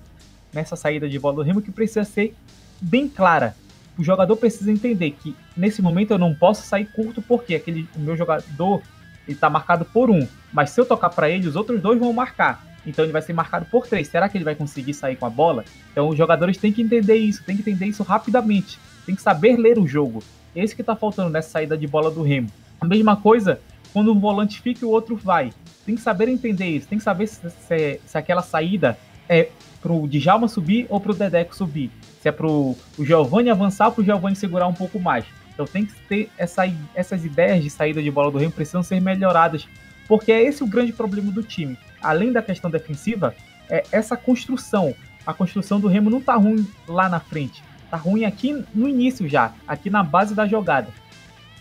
nessa 0.53 0.75
saída 0.75 1.07
de 1.07 1.19
bola 1.19 1.35
do 1.35 1.41
Remo 1.41 1.61
que 1.61 1.71
precisa 1.71 2.03
ser 2.03 2.35
bem 2.81 3.07
clara. 3.07 3.55
O 3.97 4.03
jogador 4.03 4.35
precisa 4.37 4.71
entender 4.71 5.11
que 5.11 5.35
nesse 5.55 5.81
momento 5.81 6.11
eu 6.11 6.17
não 6.17 6.33
posso 6.33 6.63
sair 6.63 6.85
curto 6.85 7.21
porque 7.21 7.55
aquele 7.55 7.87
o 7.95 7.99
meu 7.99 8.15
jogador 8.15 8.81
está 9.27 9.49
marcado 9.49 9.85
por 9.85 10.09
um, 10.09 10.25
mas 10.53 10.69
se 10.69 10.79
eu 10.79 10.85
tocar 10.85 11.09
para 11.09 11.29
ele 11.29 11.47
os 11.47 11.55
outros 11.55 11.81
dois 11.81 11.99
vão 11.99 12.13
marcar 12.13 12.63
então 12.87 13.03
ele 13.03 13.11
vai 13.11 13.21
ser 13.21 13.33
marcado 13.33 13.65
por 13.65 13.85
três. 13.85 14.07
Será 14.07 14.29
que 14.29 14.37
ele 14.37 14.45
vai 14.45 14.55
conseguir 14.55 14.93
sair 14.93 15.17
com 15.17 15.25
a 15.25 15.29
bola? 15.29 15.65
Então 15.91 16.07
os 16.07 16.17
jogadores 16.17 16.57
têm 16.57 16.71
que 16.71 16.81
entender 16.81 17.15
isso, 17.15 17.43
têm 17.43 17.55
que 17.55 17.61
entender 17.61 17.85
isso 17.85 18.01
rapidamente, 18.01 18.79
tem 19.05 19.13
que 19.13 19.21
saber 19.21 19.57
ler 19.57 19.77
o 19.77 19.85
jogo. 19.85 20.23
Esse 20.55 20.73
que 20.73 20.81
está 20.81 20.95
faltando 20.95 21.29
nessa 21.29 21.49
saída 21.49 21.77
de 21.77 21.85
bola 21.85 22.09
do 22.09 22.23
Remo. 22.23 22.49
A 22.79 22.85
mesma 22.85 23.17
coisa 23.17 23.59
quando 23.93 24.11
um 24.11 24.19
volante 24.19 24.61
fica 24.61 24.83
e 24.83 24.87
o 24.87 24.91
outro 24.91 25.15
vai. 25.15 25.51
Tem 25.85 25.95
que 25.95 26.01
saber 26.01 26.29
entender 26.29 26.67
isso, 26.67 26.87
tem 26.87 26.97
que 26.97 27.03
saber 27.03 27.27
se, 27.27 27.49
se, 27.49 27.99
se 28.05 28.17
aquela 28.17 28.41
saída 28.41 28.97
é 29.27 29.49
pro 29.81 30.07
Djalma 30.07 30.47
subir 30.47 30.85
ou 30.89 30.99
pro 30.99 31.13
Dedeco 31.13 31.55
subir. 31.55 31.91
Se 32.21 32.29
é 32.29 32.31
pro 32.31 32.75
o 32.97 33.05
Giovanni 33.05 33.49
avançar 33.49 33.87
ou 33.87 33.93
pro 33.93 34.03
Giovanni 34.03 34.35
segurar 34.35 34.67
um 34.67 34.73
pouco 34.73 34.99
mais. 34.99 35.25
Então 35.53 35.65
tem 35.65 35.85
que 35.85 35.93
ter 36.07 36.29
essa, 36.37 36.63
essas 36.93 37.25
ideias 37.25 37.63
de 37.63 37.69
saída 37.69 38.01
de 38.01 38.11
bola 38.11 38.31
do 38.31 38.37
Remo 38.37 38.51
precisam 38.51 38.83
ser 38.83 39.01
melhoradas 39.01 39.67
porque 40.07 40.31
é 40.31 40.43
esse 40.43 40.63
o 40.63 40.67
grande 40.67 40.93
problema 40.93 41.31
do 41.31 41.43
time. 41.43 41.77
Além 42.01 42.31
da 42.31 42.41
questão 42.41 42.69
defensiva, 42.69 43.35
é 43.69 43.83
essa 43.91 44.15
construção. 44.15 44.93
A 45.25 45.33
construção 45.33 45.79
do 45.79 45.87
Remo 45.87 46.09
não 46.09 46.21
tá 46.21 46.35
ruim 46.35 46.65
lá 46.87 47.09
na 47.09 47.19
frente, 47.19 47.63
tá 47.91 47.97
ruim 47.97 48.23
aqui 48.23 48.63
no 48.73 48.87
início 48.87 49.27
já, 49.27 49.53
aqui 49.67 49.89
na 49.89 50.03
base 50.03 50.33
da 50.33 50.47
jogada. 50.47 50.87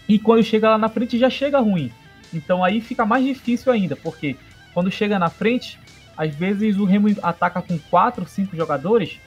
E 0.09 0.19
quando 0.19 0.43
chega 0.45 0.71
lá 0.71 0.79
na 0.79 0.89
frente 0.89 1.19
já 1.19 1.29
chega 1.29 1.59
ruim. 1.59 1.91
Então 2.33 2.63
aí 2.63 2.81
fica 2.81 3.05
mais 3.05 3.25
difícil 3.25 3.73
ainda, 3.73 3.97
porque 3.97 4.37
quando 4.73 4.91
chega 4.91 5.19
na 5.19 5.29
frente, 5.29 5.79
às 6.17 6.35
vezes 6.35 6.77
o 6.77 6.85
Remo 6.85 7.09
ataca 7.23 7.61
com 7.61 7.79
4, 7.79 8.27
5 8.27 8.57
jogadores 8.57 9.19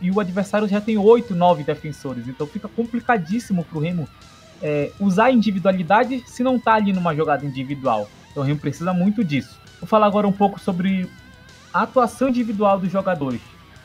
e 0.00 0.10
o, 0.10 0.18
adversário 0.18 0.66
já 0.66 0.80
tem 0.80 0.98
8, 0.98 1.34
9 1.34 1.62
defensores. 1.62 2.26
Então 2.26 2.46
fica 2.46 2.68
complicadíssimo 2.68 3.64
pro 3.64 3.80
Remo 3.80 4.08
é, 4.60 4.90
usar 4.98 5.30
individualidade 5.30 6.22
se 6.26 6.42
não 6.42 6.58
tá 6.58 6.74
ali 6.74 6.92
numa 6.92 7.14
jogada 7.14 7.44
individual. 7.44 8.08
Então 8.30 8.42
o 8.42 8.46
Remo 8.46 8.58
precisa 8.58 8.92
muito 8.92 9.24
disso. 9.24 9.60
Vou 9.82 9.88
falar 9.88 10.06
agora 10.06 10.28
um 10.28 10.32
pouco 10.32 10.60
sobre 10.60 11.10
a 11.74 11.82
atuação 11.82 12.28
individual 12.28 12.78
dos 12.78 12.92
jogadores. 12.92 13.40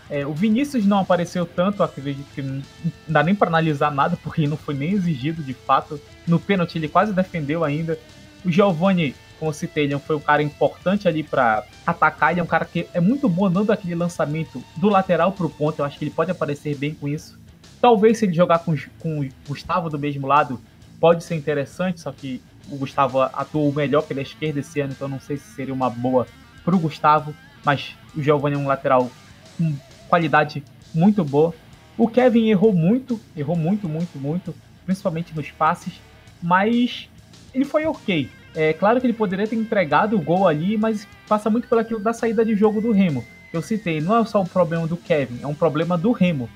É, 0.08 0.28
o 0.28 0.32
Vinícius 0.32 0.86
não 0.86 1.00
apareceu 1.00 1.44
tanto, 1.44 1.82
acredito 1.82 2.28
que 2.36 2.42
não 2.44 2.62
dá 3.08 3.24
nem 3.24 3.34
para 3.34 3.48
analisar 3.48 3.92
nada, 3.92 4.16
porque 4.22 4.46
não 4.46 4.56
foi 4.56 4.76
nem 4.76 4.92
exigido 4.92 5.42
de 5.42 5.56
fato. 5.56 6.00
No 6.28 6.40
pênalti 6.40 6.78
ele 6.78 6.88
quase 6.88 7.12
defendeu 7.14 7.64
ainda. 7.64 7.98
O 8.46 8.52
Giovanni, 8.52 9.16
como 9.40 9.50
eu 9.50 9.54
citei, 9.56 9.86
ele 9.86 9.98
foi 9.98 10.16
um 10.16 10.20
cara 10.20 10.44
importante 10.44 11.08
ali 11.08 11.24
para 11.24 11.64
atacar. 11.84 12.30
Ele 12.30 12.42
é 12.42 12.44
um 12.44 12.48
cara 12.48 12.64
que 12.64 12.88
é 12.94 13.00
muito 13.00 13.28
bom 13.28 13.50
dando 13.50 13.72
aquele 13.72 13.96
lançamento 13.96 14.64
do 14.76 14.90
lateral 14.90 15.32
para 15.32 15.48
o 15.48 15.50
ponto. 15.50 15.80
Eu 15.80 15.86
acho 15.86 15.98
que 15.98 16.06
ele 16.06 16.12
pode 16.12 16.30
aparecer 16.30 16.78
bem 16.78 16.94
com 16.94 17.08
isso. 17.08 17.40
Talvez 17.82 18.20
se 18.20 18.26
ele 18.26 18.36
jogar 18.36 18.60
com, 18.60 18.76
com 19.00 19.22
o 19.22 19.30
Gustavo 19.48 19.90
do 19.90 19.98
mesmo 19.98 20.28
lado, 20.28 20.62
pode 21.00 21.24
ser 21.24 21.34
interessante, 21.34 22.02
só 22.02 22.12
que 22.12 22.40
o 22.70 22.78
Gustavo 22.78 23.22
atuou 23.22 23.72
melhor 23.74 24.04
pela 24.04 24.22
esquerda 24.22 24.60
esse 24.60 24.80
ano, 24.80 24.94
então 24.94 25.08
não 25.08 25.20
sei 25.20 25.38
se 25.38 25.56
seria 25.56 25.74
uma 25.74 25.90
boa 25.90 26.28
para 26.64 26.76
o 26.76 26.80
Gustavo. 26.80 27.34
Mas 27.64 27.96
o 28.16 28.22
Giovanni 28.22 28.56
é 28.56 28.58
um 28.58 28.68
lateral 28.68 29.10
com 29.58 29.76
qualidade 30.08 30.64
muito 30.94 31.24
boa. 31.24 31.54
O 31.98 32.08
Kevin 32.08 32.50
errou 32.50 32.74
muito, 32.74 33.20
errou 33.36 33.56
muito, 33.56 33.90
muito, 33.90 34.18
muito, 34.20 34.56
principalmente 34.86 35.36
nos 35.36 35.50
passes, 35.52 35.94
mas 36.42 37.10
ele 37.54 37.66
foi 37.66 37.86
ok. 37.86 38.30
É 38.56 38.74
claro 38.74 39.00
que 39.00 39.08
ele 39.08 39.14
poderia 39.14 39.48
ter 39.48 39.56
entregado 39.56 40.16
o 40.16 40.22
gol 40.22 40.48
ali, 40.48 40.78
mas 40.78 41.08
passa 41.28 41.50
muito 41.50 41.68
pelo 41.68 41.82
aquilo 41.82 42.00
da 42.00 42.14
saída 42.14 42.46
de 42.46 42.56
jogo 42.56 42.82
do 42.82 42.92
Remo. 42.92 43.24
Eu 43.52 43.62
citei, 43.62 44.00
não 44.02 44.18
é 44.18 44.26
só 44.26 44.42
o 44.42 44.48
problema 44.48 44.88
do 44.88 44.98
Kevin, 44.98 45.40
é 45.42 45.48
um 45.48 45.54
problema 45.54 45.98
do 45.98 46.12
Remo. 46.12 46.50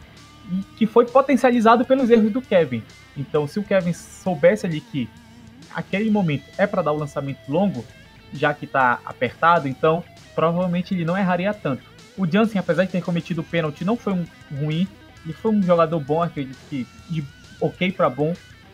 Que 0.77 0.85
foi 0.85 1.05
potencializado 1.05 1.85
pelos 1.85 2.09
erros 2.09 2.31
do 2.31 2.41
Kevin. 2.41 2.83
Então, 3.15 3.47
se 3.47 3.59
o 3.59 3.63
Kevin 3.63 3.93
soubesse 3.93 4.65
ali 4.65 4.81
que 4.81 5.09
aquele 5.73 6.09
momento 6.09 6.43
é 6.57 6.65
para 6.67 6.81
dar 6.81 6.91
o 6.91 6.97
lançamento 6.97 7.39
longo, 7.47 7.85
já 8.33 8.53
que 8.53 8.65
está 8.65 8.99
apertado, 9.05 9.67
então 9.67 10.03
provavelmente 10.33 10.93
ele 10.93 11.05
não 11.05 11.17
erraria 11.17 11.53
tanto. 11.53 11.83
O 12.17 12.29
Jansen, 12.29 12.59
apesar 12.59 12.85
de 12.85 12.91
ter 12.91 13.01
cometido 13.01 13.41
o 13.41 13.43
pênalti, 13.43 13.85
não 13.85 13.95
foi 13.97 14.13
um 14.13 14.25
ruim. 14.55 14.87
Ele 15.23 15.33
foi 15.33 15.51
um 15.51 15.61
jogador 15.61 15.99
bom, 15.99 16.21
acredito 16.21 16.57
que 16.69 16.87
de 17.09 17.23
ok 17.59 17.91
para 17.91 18.09
bom. 18.09 18.33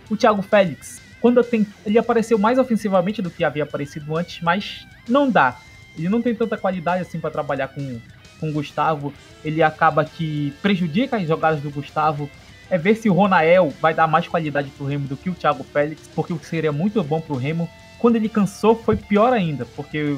O 0.09 0.15
Thiago 0.15 0.41
Félix, 0.41 1.01
quando 1.19 1.43
tem, 1.43 1.67
ele 1.85 1.97
apareceu 1.97 2.37
mais 2.37 2.57
ofensivamente 2.57 3.21
do 3.21 3.29
que 3.29 3.43
havia 3.43 3.63
aparecido 3.63 4.15
antes, 4.15 4.41
mas 4.41 4.87
não 5.07 5.29
dá. 5.29 5.57
Ele 5.97 6.09
não 6.09 6.21
tem 6.21 6.33
tanta 6.33 6.57
qualidade 6.57 7.01
assim 7.01 7.19
para 7.19 7.31
trabalhar 7.31 7.67
com, 7.69 7.99
com 8.39 8.49
o 8.49 8.53
Gustavo. 8.53 9.13
Ele 9.43 9.61
acaba 9.63 10.05
que 10.05 10.53
prejudica 10.61 11.17
as 11.17 11.27
jogadas 11.27 11.61
do 11.61 11.71
Gustavo. 11.71 12.29
É 12.69 12.77
ver 12.77 12.95
se 12.95 13.09
o 13.09 13.13
Ronael 13.13 13.73
vai 13.81 13.93
dar 13.93 14.07
mais 14.07 14.27
qualidade 14.27 14.69
pro 14.71 14.85
Remo 14.85 15.07
do 15.07 15.15
que 15.15 15.29
o 15.29 15.33
Thiago 15.33 15.63
Félix, 15.63 16.09
porque 16.13 16.33
o 16.33 16.39
que 16.39 16.45
seria 16.45 16.71
muito 16.71 17.01
bom 17.03 17.21
pro 17.21 17.35
Remo. 17.35 17.69
Quando 17.99 18.17
ele 18.17 18.29
cansou, 18.29 18.75
foi 18.75 18.95
pior 18.95 19.33
ainda, 19.33 19.65
porque 19.65 20.17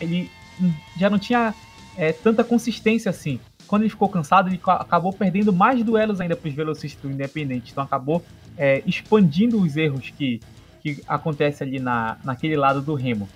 ele 0.00 0.30
já 0.96 1.10
não 1.10 1.18
tinha 1.18 1.54
é, 1.96 2.12
tanta 2.12 2.44
consistência 2.44 3.10
assim. 3.10 3.40
Quando 3.66 3.82
ele 3.82 3.90
ficou 3.90 4.08
cansado, 4.08 4.48
ele 4.48 4.60
acabou 4.64 5.12
perdendo 5.12 5.52
mais 5.52 5.82
duelos 5.82 6.20
ainda 6.20 6.36
para 6.36 6.48
os 6.48 6.54
velocistas 6.54 7.02
do 7.02 7.10
Independente. 7.10 7.72
Então 7.72 7.82
acabou 7.82 8.24
é, 8.56 8.82
expandindo 8.86 9.60
os 9.60 9.76
erros 9.76 10.10
que, 10.16 10.40
que 10.82 11.02
acontecem 11.06 11.66
ali 11.66 11.80
na, 11.80 12.16
naquele 12.22 12.56
lado 12.56 12.80
do 12.80 12.94
Remo. 12.94 13.28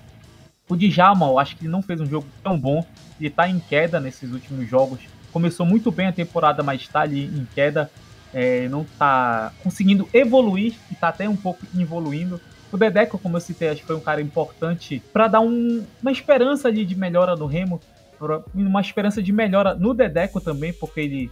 O 0.68 0.76
Djalma, 0.76 1.26
eu 1.26 1.38
acho 1.38 1.56
que 1.56 1.64
ele 1.64 1.72
não 1.72 1.82
fez 1.82 2.00
um 2.00 2.06
jogo 2.06 2.26
tão 2.44 2.56
bom. 2.56 2.86
Ele 3.18 3.28
está 3.28 3.48
em 3.48 3.58
queda 3.58 3.98
nesses 3.98 4.30
últimos 4.30 4.68
jogos. 4.68 5.00
Começou 5.32 5.66
muito 5.66 5.90
bem 5.90 6.06
a 6.06 6.12
temporada, 6.12 6.62
mas 6.62 6.80
está 6.80 7.00
ali 7.00 7.24
em 7.24 7.46
queda. 7.52 7.90
É, 8.32 8.68
não 8.68 8.82
está 8.82 9.52
conseguindo 9.62 10.08
evoluir 10.12 10.74
e 10.90 10.94
está 10.94 11.08
até 11.08 11.28
um 11.28 11.36
pouco 11.36 11.66
evoluindo. 11.78 12.40
O 12.72 12.76
Dedeco, 12.76 13.18
como 13.18 13.36
eu 13.36 13.40
citei, 13.40 13.68
acho 13.68 13.80
que 13.80 13.86
foi 13.86 13.96
um 13.96 14.00
cara 14.00 14.20
importante 14.20 15.02
para 15.12 15.26
dar 15.26 15.40
um, 15.40 15.84
uma 16.00 16.12
esperança 16.12 16.68
ali 16.68 16.84
de 16.84 16.96
melhora 16.96 17.34
no 17.34 17.46
Remo, 17.46 17.80
uma 18.54 18.80
esperança 18.80 19.22
de 19.22 19.32
melhora 19.32 19.74
no 19.74 19.92
Dedeco 19.92 20.40
também, 20.40 20.72
porque 20.72 21.00
ele, 21.00 21.30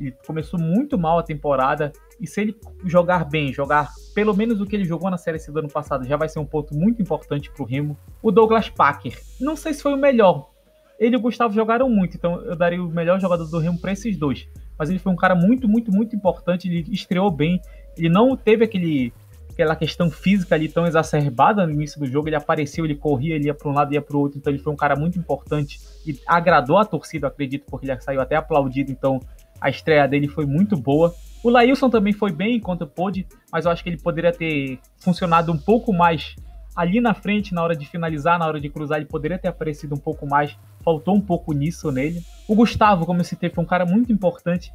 ele 0.00 0.12
começou 0.26 0.58
muito 0.58 0.96
mal 0.98 1.18
a 1.18 1.22
temporada 1.22 1.92
e 2.18 2.26
se 2.26 2.40
ele 2.40 2.56
jogar 2.84 3.24
bem, 3.24 3.52
jogar 3.52 3.90
pelo 4.14 4.34
menos 4.34 4.60
o 4.60 4.66
que 4.66 4.76
ele 4.76 4.84
jogou 4.84 5.10
na 5.10 5.18
Série 5.18 5.38
C 5.38 5.50
do 5.50 5.58
ano 5.58 5.68
passado, 5.68 6.06
já 6.06 6.16
vai 6.16 6.28
ser 6.28 6.38
um 6.38 6.46
ponto 6.46 6.74
muito 6.74 7.02
importante 7.02 7.50
para 7.50 7.62
o 7.62 7.66
Remo. 7.66 7.98
O 8.22 8.30
Douglas 8.30 8.70
Packer, 8.70 9.18
não 9.40 9.56
sei 9.56 9.74
se 9.74 9.82
foi 9.82 9.92
o 9.92 9.98
melhor. 9.98 10.50
Ele 10.98 11.16
e 11.16 11.18
o 11.18 11.20
Gustavo 11.20 11.52
jogaram 11.52 11.90
muito, 11.90 12.16
então 12.16 12.40
eu 12.42 12.54
daria 12.54 12.82
o 12.82 12.88
melhor 12.88 13.20
jogador 13.20 13.44
do 13.44 13.58
Remo 13.58 13.78
para 13.78 13.92
esses 13.92 14.16
dois. 14.16 14.48
Mas 14.82 14.90
ele 14.90 14.98
foi 14.98 15.12
um 15.12 15.16
cara 15.16 15.36
muito, 15.36 15.68
muito, 15.68 15.92
muito 15.92 16.16
importante. 16.16 16.66
Ele 16.66 16.84
estreou 16.90 17.30
bem. 17.30 17.62
Ele 17.96 18.08
não 18.08 18.36
teve 18.36 18.64
aquele 18.64 19.12
aquela 19.48 19.76
questão 19.76 20.10
física 20.10 20.56
ali 20.56 20.68
tão 20.68 20.84
exacerbada 20.84 21.64
no 21.64 21.72
início 21.72 22.00
do 22.00 22.06
jogo. 22.06 22.28
Ele 22.28 22.34
apareceu, 22.34 22.84
ele 22.84 22.96
corria, 22.96 23.36
ele 23.36 23.44
ia 23.44 23.54
para 23.54 23.70
um 23.70 23.72
lado, 23.72 23.94
ia 23.94 24.02
para 24.02 24.16
o 24.16 24.18
outro. 24.18 24.38
Então 24.38 24.52
ele 24.52 24.60
foi 24.60 24.72
um 24.72 24.76
cara 24.76 24.96
muito 24.96 25.16
importante 25.16 25.78
e 26.04 26.18
agradou 26.26 26.78
a 26.78 26.84
torcida, 26.84 27.28
acredito, 27.28 27.64
porque 27.70 27.88
ele 27.88 28.00
saiu 28.00 28.20
até 28.20 28.34
aplaudido. 28.34 28.90
Então 28.90 29.20
a 29.60 29.70
estreia 29.70 30.08
dele 30.08 30.26
foi 30.26 30.46
muito 30.46 30.76
boa. 30.76 31.14
O 31.44 31.48
Lailson 31.48 31.88
também 31.88 32.12
foi 32.12 32.32
bem 32.32 32.56
enquanto 32.56 32.88
pôde, 32.88 33.24
mas 33.52 33.66
eu 33.66 33.70
acho 33.70 33.84
que 33.84 33.90
ele 33.90 34.00
poderia 34.00 34.32
ter 34.32 34.80
funcionado 34.98 35.52
um 35.52 35.58
pouco 35.58 35.92
mais 35.92 36.34
ali 36.74 37.00
na 37.00 37.14
frente, 37.14 37.54
na 37.54 37.62
hora 37.62 37.76
de 37.76 37.86
finalizar, 37.86 38.38
na 38.38 38.46
hora 38.46 38.60
de 38.60 38.68
cruzar, 38.68 38.98
ele 38.98 39.06
poderia 39.06 39.38
ter 39.38 39.48
aparecido 39.48 39.94
um 39.94 39.98
pouco 39.98 40.26
mais. 40.26 40.56
Faltou 40.84 41.14
um 41.14 41.20
pouco 41.20 41.52
nisso 41.52 41.90
nele. 41.90 42.22
O 42.48 42.54
Gustavo, 42.54 43.06
como 43.06 43.20
eu 43.20 43.24
citei, 43.24 43.50
foi 43.50 43.62
um 43.62 43.66
cara 43.66 43.84
muito 43.86 44.12
importante. 44.12 44.72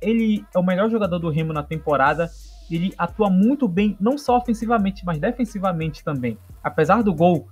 Ele 0.00 0.44
é 0.54 0.58
o 0.58 0.62
melhor 0.62 0.90
jogador 0.90 1.18
do 1.18 1.28
Remo 1.28 1.52
na 1.52 1.62
temporada 1.62 2.30
ele 2.74 2.94
atua 2.96 3.28
muito 3.28 3.66
bem, 3.66 3.96
não 4.00 4.16
só 4.16 4.36
ofensivamente, 4.36 5.04
mas 5.04 5.18
defensivamente 5.18 6.04
também. 6.04 6.38
Apesar 6.62 7.02
do 7.02 7.12
gol 7.12 7.48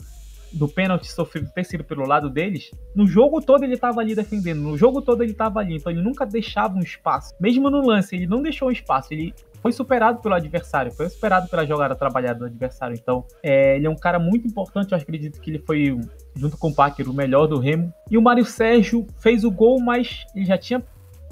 do 0.52 0.66
pênalti 0.66 1.06
sofrido 1.12 1.50
ter 1.54 1.64
sido 1.64 1.84
pelo 1.84 2.06
lado 2.06 2.30
deles, 2.30 2.70
no 2.94 3.06
jogo 3.06 3.42
todo 3.42 3.64
ele 3.64 3.74
estava 3.74 4.00
ali 4.00 4.14
defendendo, 4.14 4.62
no 4.62 4.78
jogo 4.78 5.02
todo 5.02 5.22
ele 5.22 5.32
estava 5.32 5.60
ali, 5.60 5.76
então 5.76 5.92
ele 5.92 6.00
nunca 6.00 6.24
deixava 6.24 6.74
um 6.74 6.80
espaço. 6.80 7.34
Mesmo 7.38 7.68
no 7.68 7.84
lance, 7.84 8.16
ele 8.16 8.26
não 8.26 8.40
deixou 8.40 8.68
um 8.68 8.72
espaço, 8.72 9.12
ele 9.12 9.34
foi 9.60 9.72
superado 9.72 10.20
pelo 10.20 10.34
adversário, 10.34 10.92
foi 10.92 11.08
superado 11.10 11.48
pela 11.48 11.66
jogada 11.66 11.94
trabalhada 11.94 12.38
do 12.38 12.44
adversário. 12.46 12.96
Então, 12.96 13.26
é, 13.42 13.76
ele 13.76 13.86
é 13.86 13.90
um 13.90 13.96
cara 13.96 14.18
muito 14.18 14.46
importante, 14.46 14.92
eu 14.92 14.98
acredito 14.98 15.40
que 15.40 15.50
ele 15.50 15.58
foi, 15.58 15.98
junto 16.38 16.56
com 16.56 16.68
o 16.68 16.74
Packer, 16.74 17.10
o 17.10 17.12
melhor 17.12 17.46
do 17.46 17.58
Remo. 17.58 17.92
E 18.10 18.16
o 18.16 18.22
Mário 18.22 18.44
Sérgio 18.44 19.06
fez 19.18 19.44
o 19.44 19.50
gol, 19.50 19.80
mas 19.80 20.24
ele 20.34 20.44
já 20.44 20.56
tinha. 20.56 20.82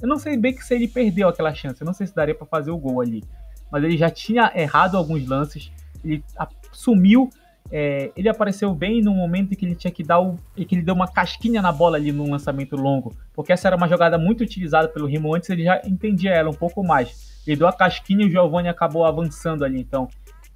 Eu 0.02 0.08
não 0.08 0.18
sei 0.18 0.36
bem 0.36 0.54
que 0.54 0.64
se 0.64 0.74
ele 0.74 0.88
perdeu 0.88 1.28
aquela 1.28 1.54
chance, 1.54 1.80
eu 1.80 1.86
não 1.86 1.94
sei 1.94 2.06
se 2.06 2.14
daria 2.14 2.34
para 2.34 2.46
fazer 2.46 2.70
o 2.70 2.76
gol 2.76 3.00
ali 3.00 3.22
mas 3.70 3.84
ele 3.84 3.96
já 3.96 4.10
tinha 4.10 4.52
errado 4.54 4.96
alguns 4.96 5.26
lances, 5.26 5.72
ele 6.04 6.22
sumiu, 6.72 7.30
é, 7.70 8.12
ele 8.16 8.28
apareceu 8.28 8.72
bem 8.74 9.02
no 9.02 9.12
momento 9.12 9.52
em 9.52 9.56
que 9.56 9.64
ele 9.66 9.74
tinha 9.74 9.90
que 9.90 10.04
dar 10.04 10.20
o. 10.20 10.38
que 10.54 10.74
ele 10.74 10.82
deu 10.82 10.94
uma 10.94 11.08
casquinha 11.08 11.60
na 11.60 11.72
bola 11.72 11.96
ali 11.96 12.12
no 12.12 12.30
lançamento 12.30 12.76
longo, 12.76 13.14
porque 13.34 13.52
essa 13.52 13.68
era 13.68 13.76
uma 13.76 13.88
jogada 13.88 14.16
muito 14.16 14.42
utilizada 14.42 14.88
pelo 14.88 15.06
Rimo 15.06 15.34
antes, 15.34 15.50
ele 15.50 15.64
já 15.64 15.80
entendia 15.84 16.30
ela 16.30 16.50
um 16.50 16.54
pouco 16.54 16.84
mais. 16.84 17.42
Ele 17.46 17.56
deu 17.56 17.66
a 17.66 17.72
casquinha 17.72 18.24
e 18.24 18.28
o 18.28 18.30
Giovanni 18.30 18.68
acabou 18.68 19.04
avançando 19.04 19.64
ali. 19.64 19.80
Então, 19.80 20.08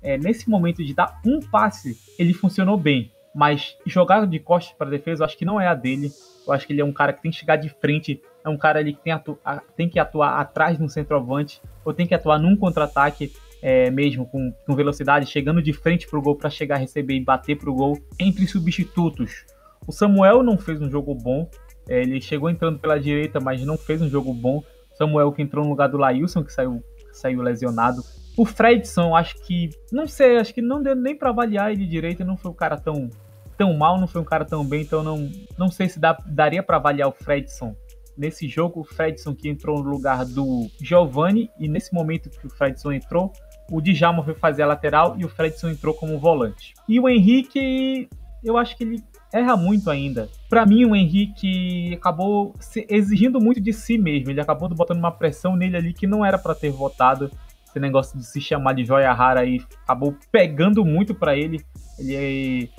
é, 0.03 0.19
nesse 0.19 0.49
momento 0.49 0.85
de 0.85 0.95
dar 0.95 1.21
um 1.25 1.41
passe, 1.41 1.97
ele 2.19 2.33
funcionou 2.33 2.77
bem. 2.77 3.13
Mas 3.35 3.77
jogar 3.87 4.27
de 4.27 4.39
costas 4.39 4.77
para 4.77 4.91
defesa, 4.91 5.23
eu 5.23 5.27
acho 5.27 5.39
que 5.39 5.45
não 5.45 5.61
é 5.61 5.67
a 5.67 5.75
dele. 5.75 6.11
Eu 6.47 6.53
acho 6.53 6.67
que 6.67 6.73
ele 6.73 6.81
é 6.81 6.85
um 6.85 6.93
cara 6.93 7.13
que 7.13 7.23
tem 7.23 7.31
que 7.31 7.37
chegar 7.37 7.57
de 7.57 7.69
frente 7.69 8.21
é 8.45 8.49
um 8.49 8.57
cara 8.57 8.79
ali 8.79 8.95
que 8.95 9.03
tem, 9.03 9.13
atu 9.13 9.39
tem 9.77 9.89
que 9.89 9.99
atuar 9.99 10.41
atrás 10.41 10.79
no 10.79 10.89
centroavante, 10.89 11.61
ou 11.85 11.93
tem 11.93 12.07
que 12.07 12.15
atuar 12.15 12.39
num 12.39 12.57
contra-ataque 12.57 13.33
é, 13.63 13.91
mesmo, 13.91 14.27
com, 14.27 14.53
com, 14.67 14.75
velocidade, 14.75 15.27
chegando 15.27 15.63
de 15.63 15.73
frente 15.73 16.09
pro 16.09 16.23
gol 16.23 16.35
para 16.35 16.49
chegar, 16.49 16.77
receber 16.77 17.17
e 17.17 17.25
bater 17.25 17.59
pro 17.59 17.75
gol. 17.75 17.99
Entre 18.19 18.47
substitutos, 18.47 19.45
o 19.87 19.93
Samuel 19.93 20.43
não 20.43 20.57
fez 20.57 20.81
um 20.81 20.91
jogo 20.91 21.15
bom, 21.15 21.49
é, 21.89 22.01
ele 22.01 22.21
chegou 22.21 22.49
entrando 22.49 22.79
pela 22.79 22.99
direita, 22.99 23.39
mas 23.41 23.63
não 23.65 23.77
fez 23.77 24.01
um 24.01 24.09
jogo 24.09 24.33
bom. 24.33 24.63
Samuel 24.95 25.33
que 25.33 25.43
entrou 25.43 25.65
no 25.65 25.71
lugar 25.71 25.89
do 25.89 25.99
Lailson, 25.99 26.43
que 26.43 26.53
saiu, 26.53 26.83
saiu 27.13 27.43
lesionado. 27.43 28.03
O 28.41 28.47
Fredson, 28.47 29.15
acho 29.15 29.35
que, 29.43 29.69
não 29.93 30.07
sei, 30.07 30.39
acho 30.39 30.55
que 30.55 30.63
não 30.63 30.83
deu 30.83 30.97
nem 30.97 31.15
para 31.15 31.29
avaliar 31.29 31.73
ele 31.73 31.85
direito, 31.85 32.25
não 32.25 32.39
foi 32.39 32.51
um 32.51 32.55
cara 32.55 32.79
tão 32.79 33.11
tão 33.55 33.75
mal, 33.75 34.01
não 34.01 34.07
foi 34.07 34.23
um 34.23 34.25
cara 34.25 34.47
tão 34.47 34.65
bem, 34.65 34.81
então 34.81 35.03
não, 35.03 35.31
não 35.59 35.69
sei 35.69 35.91
se 35.91 36.01
dá, 36.01 36.17
daria 36.25 36.63
para 36.63 36.79
avaliar 36.79 37.07
o 37.07 37.13
Fredson 37.13 37.77
nesse 38.17 38.49
jogo, 38.49 38.81
o 38.81 38.85
Fredson 38.85 39.35
que 39.35 39.47
entrou 39.47 39.85
no 39.85 39.91
lugar 39.91 40.25
do 40.25 40.67
Giovanni, 40.81 41.51
e 41.59 41.69
nesse 41.69 41.93
momento 41.93 42.31
que 42.31 42.47
o 42.47 42.49
Fredson 42.49 42.93
entrou, 42.93 43.31
o 43.71 43.79
Djalma 43.79 44.25
foi 44.25 44.33
fazer 44.33 44.63
a 44.63 44.69
lateral 44.69 45.17
e 45.19 45.25
o 45.27 45.29
Fredson 45.29 45.69
entrou 45.69 45.93
como 45.93 46.19
volante. 46.19 46.73
E 46.89 46.99
o 46.99 47.11
Henrique, 47.11 48.09
eu 48.43 48.57
acho 48.57 48.75
que 48.75 48.85
ele 48.85 49.05
erra 49.31 49.55
muito 49.55 49.91
ainda. 49.91 50.31
Para 50.49 50.65
mim, 50.65 50.87
o 50.87 50.97
Henrique 50.97 51.93
acabou 51.95 52.55
exigindo 52.89 53.39
muito 53.39 53.61
de 53.61 53.73
si 53.75 53.99
mesmo. 53.99 54.31
Ele 54.31 54.41
acabou 54.41 54.69
botando 54.71 54.99
uma 54.99 55.13
pressão 55.13 55.57
nele 55.57 55.77
ali 55.77 55.93
que 55.93 56.07
não 56.07 56.25
era 56.25 56.39
para 56.39 56.55
ter 56.55 56.71
votado. 56.71 57.31
Esse 57.71 57.81
negócio 57.81 58.19
de 58.19 58.27
se 58.27 58.41
chamar 58.41 58.75
de 58.75 58.85
joia 58.85 59.13
rara 59.13 59.41
aí 59.41 59.61
acabou 59.85 60.15
pegando 60.31 60.85
muito 60.85 61.15
para 61.15 61.37
ele. 61.37 61.65
Ele, 61.99 62.71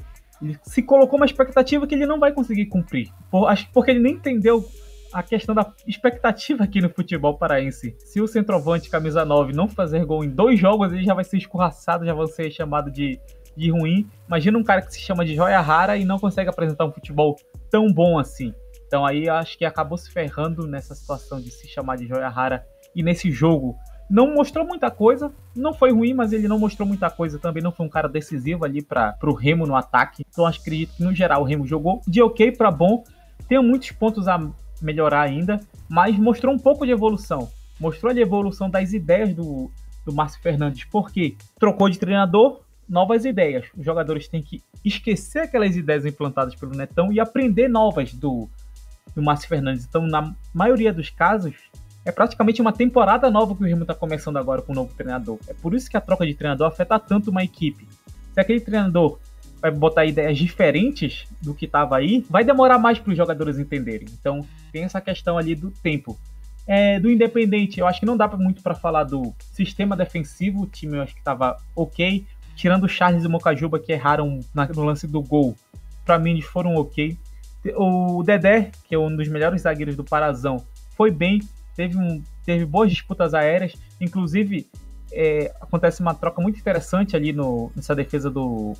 ele, 0.42 0.60
se 0.64 0.84
colocou 0.84 1.18
uma 1.18 1.26
expectativa 1.26 1.88
que 1.88 1.96
ele 1.96 2.06
não 2.06 2.20
vai 2.20 2.32
conseguir 2.34 2.66
cumprir. 2.66 3.10
Por, 3.30 3.48
acho 3.48 3.68
que 3.68 3.74
porque 3.74 3.92
ele 3.92 4.02
nem 4.02 4.14
entendeu 4.14 4.68
a 5.14 5.24
questão 5.24 5.56
da 5.56 5.74
expectativa 5.88 6.64
aqui 6.64 6.82
no 6.82 6.90
futebol 6.90 7.38
paraense. 7.38 7.96
Se 8.00 8.22
o 8.22 8.28
centroavante 8.28 8.90
camisa 8.90 9.26
9 9.26 9.54
não 9.54 9.68
fazer 9.68 10.06
gol 10.06 10.24
em 10.24 10.30
dois 10.30 10.60
jogos, 10.60 10.92
ele 10.92 11.04
já 11.04 11.14
vai 11.14 11.24
ser 11.24 11.38
escorraçado, 11.38 12.06
já 12.06 12.14
vai 12.14 12.28
ser 12.28 12.52
chamado 12.52 12.92
de 12.92 13.20
de 13.56 13.70
ruim. 13.70 14.10
Imagina 14.28 14.58
um 14.58 14.64
cara 14.64 14.82
que 14.82 14.94
se 14.94 15.00
chama 15.00 15.26
de 15.26 15.36
joia 15.36 15.60
rara 15.62 15.98
e 15.98 16.06
não 16.06 16.20
consegue 16.20 16.50
apresentar 16.50 16.86
um 16.86 16.92
futebol 16.92 17.36
tão 17.70 17.92
bom 17.92 18.18
assim. 18.18 18.54
Então 18.88 19.06
aí 19.06 19.30
acho 19.30 19.58
que 19.58 19.66
acabou 19.66 19.98
se 19.98 20.12
ferrando 20.12 20.68
nessa 20.68 20.94
situação 20.94 21.40
de 21.40 21.52
se 21.52 21.68
chamar 21.68 21.98
de 21.98 22.08
joia 22.08 22.30
rara 22.30 22.66
e 22.96 23.02
nesse 23.02 23.32
jogo 23.32 23.78
não 24.12 24.34
mostrou 24.34 24.68
muita 24.68 24.92
coisa, 24.92 25.32
não 25.56 25.74
foi 25.74 25.90
ruim, 25.94 26.14
mas 26.14 26.34
ele 26.34 26.46
não 26.46 26.60
mostrou 26.60 26.86
muita 26.86 27.10
coisa 27.10 27.40
também, 27.40 27.64
não 27.64 27.72
foi 27.72 27.86
um 27.86 27.90
cara 27.90 28.10
decisivo 28.10 28.66
ali 28.66 28.82
para 28.82 29.16
o 29.24 29.34
Remo 29.34 29.66
no 29.66 29.74
ataque. 29.74 30.26
Então 30.30 30.46
acho 30.46 30.60
acredito 30.60 30.98
que 30.98 31.04
no 31.04 31.16
geral 31.16 31.42
o 31.42 31.46
Remo 31.46 31.66
jogou 31.66 32.02
de 32.06 32.22
ok 32.22 32.52
para 32.52 32.70
bom, 32.70 33.06
tem 33.48 33.64
muitos 33.64 33.92
pontos 33.92 34.28
a 34.28 34.38
melhorar 34.82 35.22
ainda, 35.22 35.62
mas 35.88 36.18
mostrou 36.20 36.54
um 36.54 36.60
pouco 36.60 36.86
de 36.86 36.92
evolução. 36.92 37.50
Mostrou 37.80 38.12
a 38.12 38.20
evolução 38.20 38.70
das 38.70 38.92
ideias 38.92 39.34
do, 39.34 39.72
do 40.06 40.14
Márcio 40.14 40.42
Fernandes, 40.42 40.84
porque 40.84 41.38
trocou 41.58 41.90
de 41.90 41.98
treinador, 41.98 42.60
novas 42.90 43.24
ideias. 43.24 43.68
Os 43.78 43.86
jogadores 43.86 44.28
têm 44.28 44.44
que 44.44 44.62
esquecer 44.84 45.44
aquelas 45.44 45.78
ideias 45.78 46.06
implantadas 46.06 46.54
pelo 46.54 46.76
Netão 46.76 47.14
e 47.14 47.20
aprender 47.22 47.70
novas 47.70 48.14
do, 48.14 48.50
do 49.16 49.22
Márcio 49.22 49.48
Fernandes. 49.48 49.86
Então, 49.86 50.06
na 50.06 50.36
maioria 50.54 50.92
dos 50.92 51.10
casos, 51.10 51.56
é 52.04 52.12
praticamente 52.12 52.62
uma 52.62 52.74
temporada 52.74 53.30
nova 53.30 53.56
que 53.56 53.64
o 53.64 53.66
Remo 53.66 53.84
está 53.84 53.94
começando 53.94 54.38
agora 54.38 54.62
com 54.62 54.72
o 54.72 54.76
novo 54.76 54.94
treinador. 54.94 55.38
É 55.48 55.54
por 55.54 55.74
isso 55.74 55.90
que 55.90 55.98
a 55.98 56.02
troca 56.02 56.26
de 56.26 56.34
treinador 56.34 56.68
afeta 56.68 57.00
tanto 57.00 57.30
uma 57.30 57.44
equipe. 57.44 57.88
Se 58.34 58.40
aquele 58.40 58.60
treinador 58.60 59.20
vai 59.62 59.70
botar 59.72 60.06
ideias 60.06 60.38
diferentes 60.38 61.26
do 61.42 61.54
que 61.54 61.66
estava 61.66 61.98
aí, 61.98 62.26
vai 62.30 62.44
demorar 62.44 62.80
mais 62.80 62.98
para 62.98 63.12
os 63.12 63.18
jogadores 63.18 63.60
entenderem. 63.60 64.08
Então, 64.20 64.46
tem 64.72 64.84
essa 64.84 65.00
questão 65.00 65.38
ali 65.38 65.54
do 65.54 65.70
tempo. 65.70 66.18
É, 66.66 67.00
do 67.00 67.10
Independente, 67.10 67.80
eu 67.80 67.88
acho 67.88 68.00
que 68.00 68.06
não 68.06 68.18
dá 68.18 68.28
muito 68.30 68.64
para 68.64 68.74
falar 68.74 69.04
do 69.04 69.34
sistema 69.54 69.96
defensivo. 69.96 70.64
O 70.64 70.68
time 70.68 70.98
eu 70.98 71.02
acho 71.04 71.14
que 71.14 71.20
estava 71.20 71.58
ok 71.76 72.26
tirando 72.56 72.84
o 72.84 72.88
Charles 72.88 73.24
e 73.24 73.28
o 73.28 73.30
Mocajuba 73.30 73.80
que 73.80 73.92
erraram 73.92 74.40
no 74.54 74.84
lance 74.84 75.08
do 75.08 75.22
gol, 75.22 75.56
para 76.06 76.20
mim 76.20 76.32
eles 76.32 76.46
foram 76.46 76.76
ok. 76.76 77.18
O 77.76 78.24
Dedé, 78.24 78.72
que 78.88 78.96
é 78.96 79.00
um 79.00 79.16
dos 79.16 79.28
melhores 79.28 79.64
zagueiros 79.64 79.96
do 79.96 80.04
Parazão, 80.04 80.64
foi 80.96 81.12
bem, 81.12 81.42
teve, 81.76 81.98
um, 81.98 82.22
teve 82.46 82.66
boas 82.66 82.90
disputas 82.90 83.34
aéreas, 83.34 83.74
inclusive 84.00 84.68
é, 85.12 85.54
acontece 85.60 86.02
uma 86.02 86.14
troca 86.14 86.42
muito 86.42 86.60
interessante 86.60 87.16
ali 87.16 87.34
no, 87.34 87.72
nessa 87.76 87.94
defesa 87.94 88.30
do, 88.30 88.74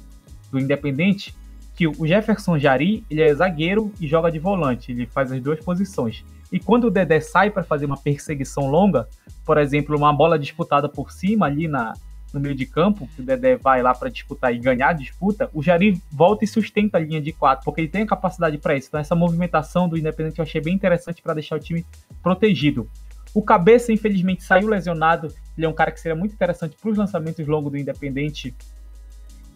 do 0.52 0.60
Independente, 0.60 1.36
que 1.76 1.88
o 1.88 2.06
Jefferson 2.06 2.60
Jari, 2.60 3.04
ele 3.10 3.22
é 3.22 3.34
zagueiro 3.34 3.92
e 4.00 4.08
joga 4.08 4.32
de 4.32 4.40
volante, 4.40 4.92
ele 4.92 5.06
faz 5.08 5.32
as 5.32 5.42
duas 5.42 5.60
posições. 5.60 6.24
E 6.52 6.60
quando 6.60 6.86
o 6.86 6.92
Dedé 6.92 7.20
sai 7.22 7.50
para 7.50 7.64
fazer 7.64 7.86
uma 7.86 7.98
perseguição 7.98 8.70
longa, 8.70 9.08
por 9.46 9.58
exemplo, 9.58 9.98
uma 9.98 10.14
bola 10.14 10.38
disputada 10.38 10.90
por 10.90 11.12
cima 11.12 11.46
ali 11.46 11.68
na, 11.68 11.94
no 12.34 12.40
meio 12.40 12.56
de 12.56 12.66
campo, 12.66 13.08
que 13.16 13.22
o 13.22 13.26
Dedé 13.26 13.58
vai 13.58 13.82
lá 13.82 13.94
para 13.94 14.10
disputar 14.10 14.54
e 14.54 14.60
ganhar 14.60 14.90
a 14.90 14.94
disputa, 14.94 15.50
o 15.54 15.62
Jari 15.62 16.02
volta 16.12 16.46
e 16.46 16.48
sustenta 16.48 16.98
a 16.98 17.02
linha 17.02 17.22
de 17.22 17.32
quatro, 17.32 17.66
porque 17.66 17.82
ele 17.82 17.88
tem 17.88 18.04
a 18.04 18.08
capacidade 18.08 18.58
para 18.58 18.76
isso. 18.76 18.88
Então, 18.88 19.00
essa 19.00 19.16
movimentação 19.16 19.90
do 19.90 19.98
Independente 19.98 20.40
eu 20.40 20.44
achei 20.44 20.62
bem 20.62 20.74
interessante 20.74 21.22
para 21.22 21.34
deixar 21.34 21.58
o 21.58 21.60
time 21.60 21.86
protegido. 22.24 22.90
O 23.34 23.42
Cabeça, 23.42 23.92
infelizmente, 23.92 24.44
saiu 24.44 24.68
lesionado. 24.68 25.34
Ele 25.58 25.66
é 25.66 25.70
um 25.70 25.74
cara 25.74 25.92
que 25.92 26.00
seria 26.00 26.16
muito 26.16 26.34
interessante 26.34 26.76
para 26.80 26.90
os 26.90 26.98
lançamentos 26.98 27.46
longos 27.48 27.72
do 27.72 27.78
Independente. 27.78 28.54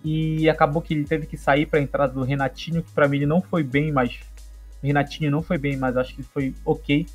E 0.03 0.49
acabou 0.49 0.81
que 0.81 0.93
ele 0.93 1.03
teve 1.03 1.25
que 1.25 1.38
sair 1.38 1.65
para 1.65 1.79
a 1.79 1.81
entrada 1.81 2.13
do 2.13 2.23
Renatinho, 2.23 2.83
que 2.83 2.91
para 2.91 3.07
mim 3.07 3.17
ele 3.17 3.25
não 3.25 3.41
foi 3.41 3.63
bem, 3.63 3.91
mas. 3.91 4.19
Renatinho 4.83 5.31
não 5.31 5.41
foi 5.41 5.57
bem, 5.57 5.75
mas 5.77 5.97
acho 5.97 6.15
que 6.15 6.21
foi 6.21 6.53
ok. 6.63 7.07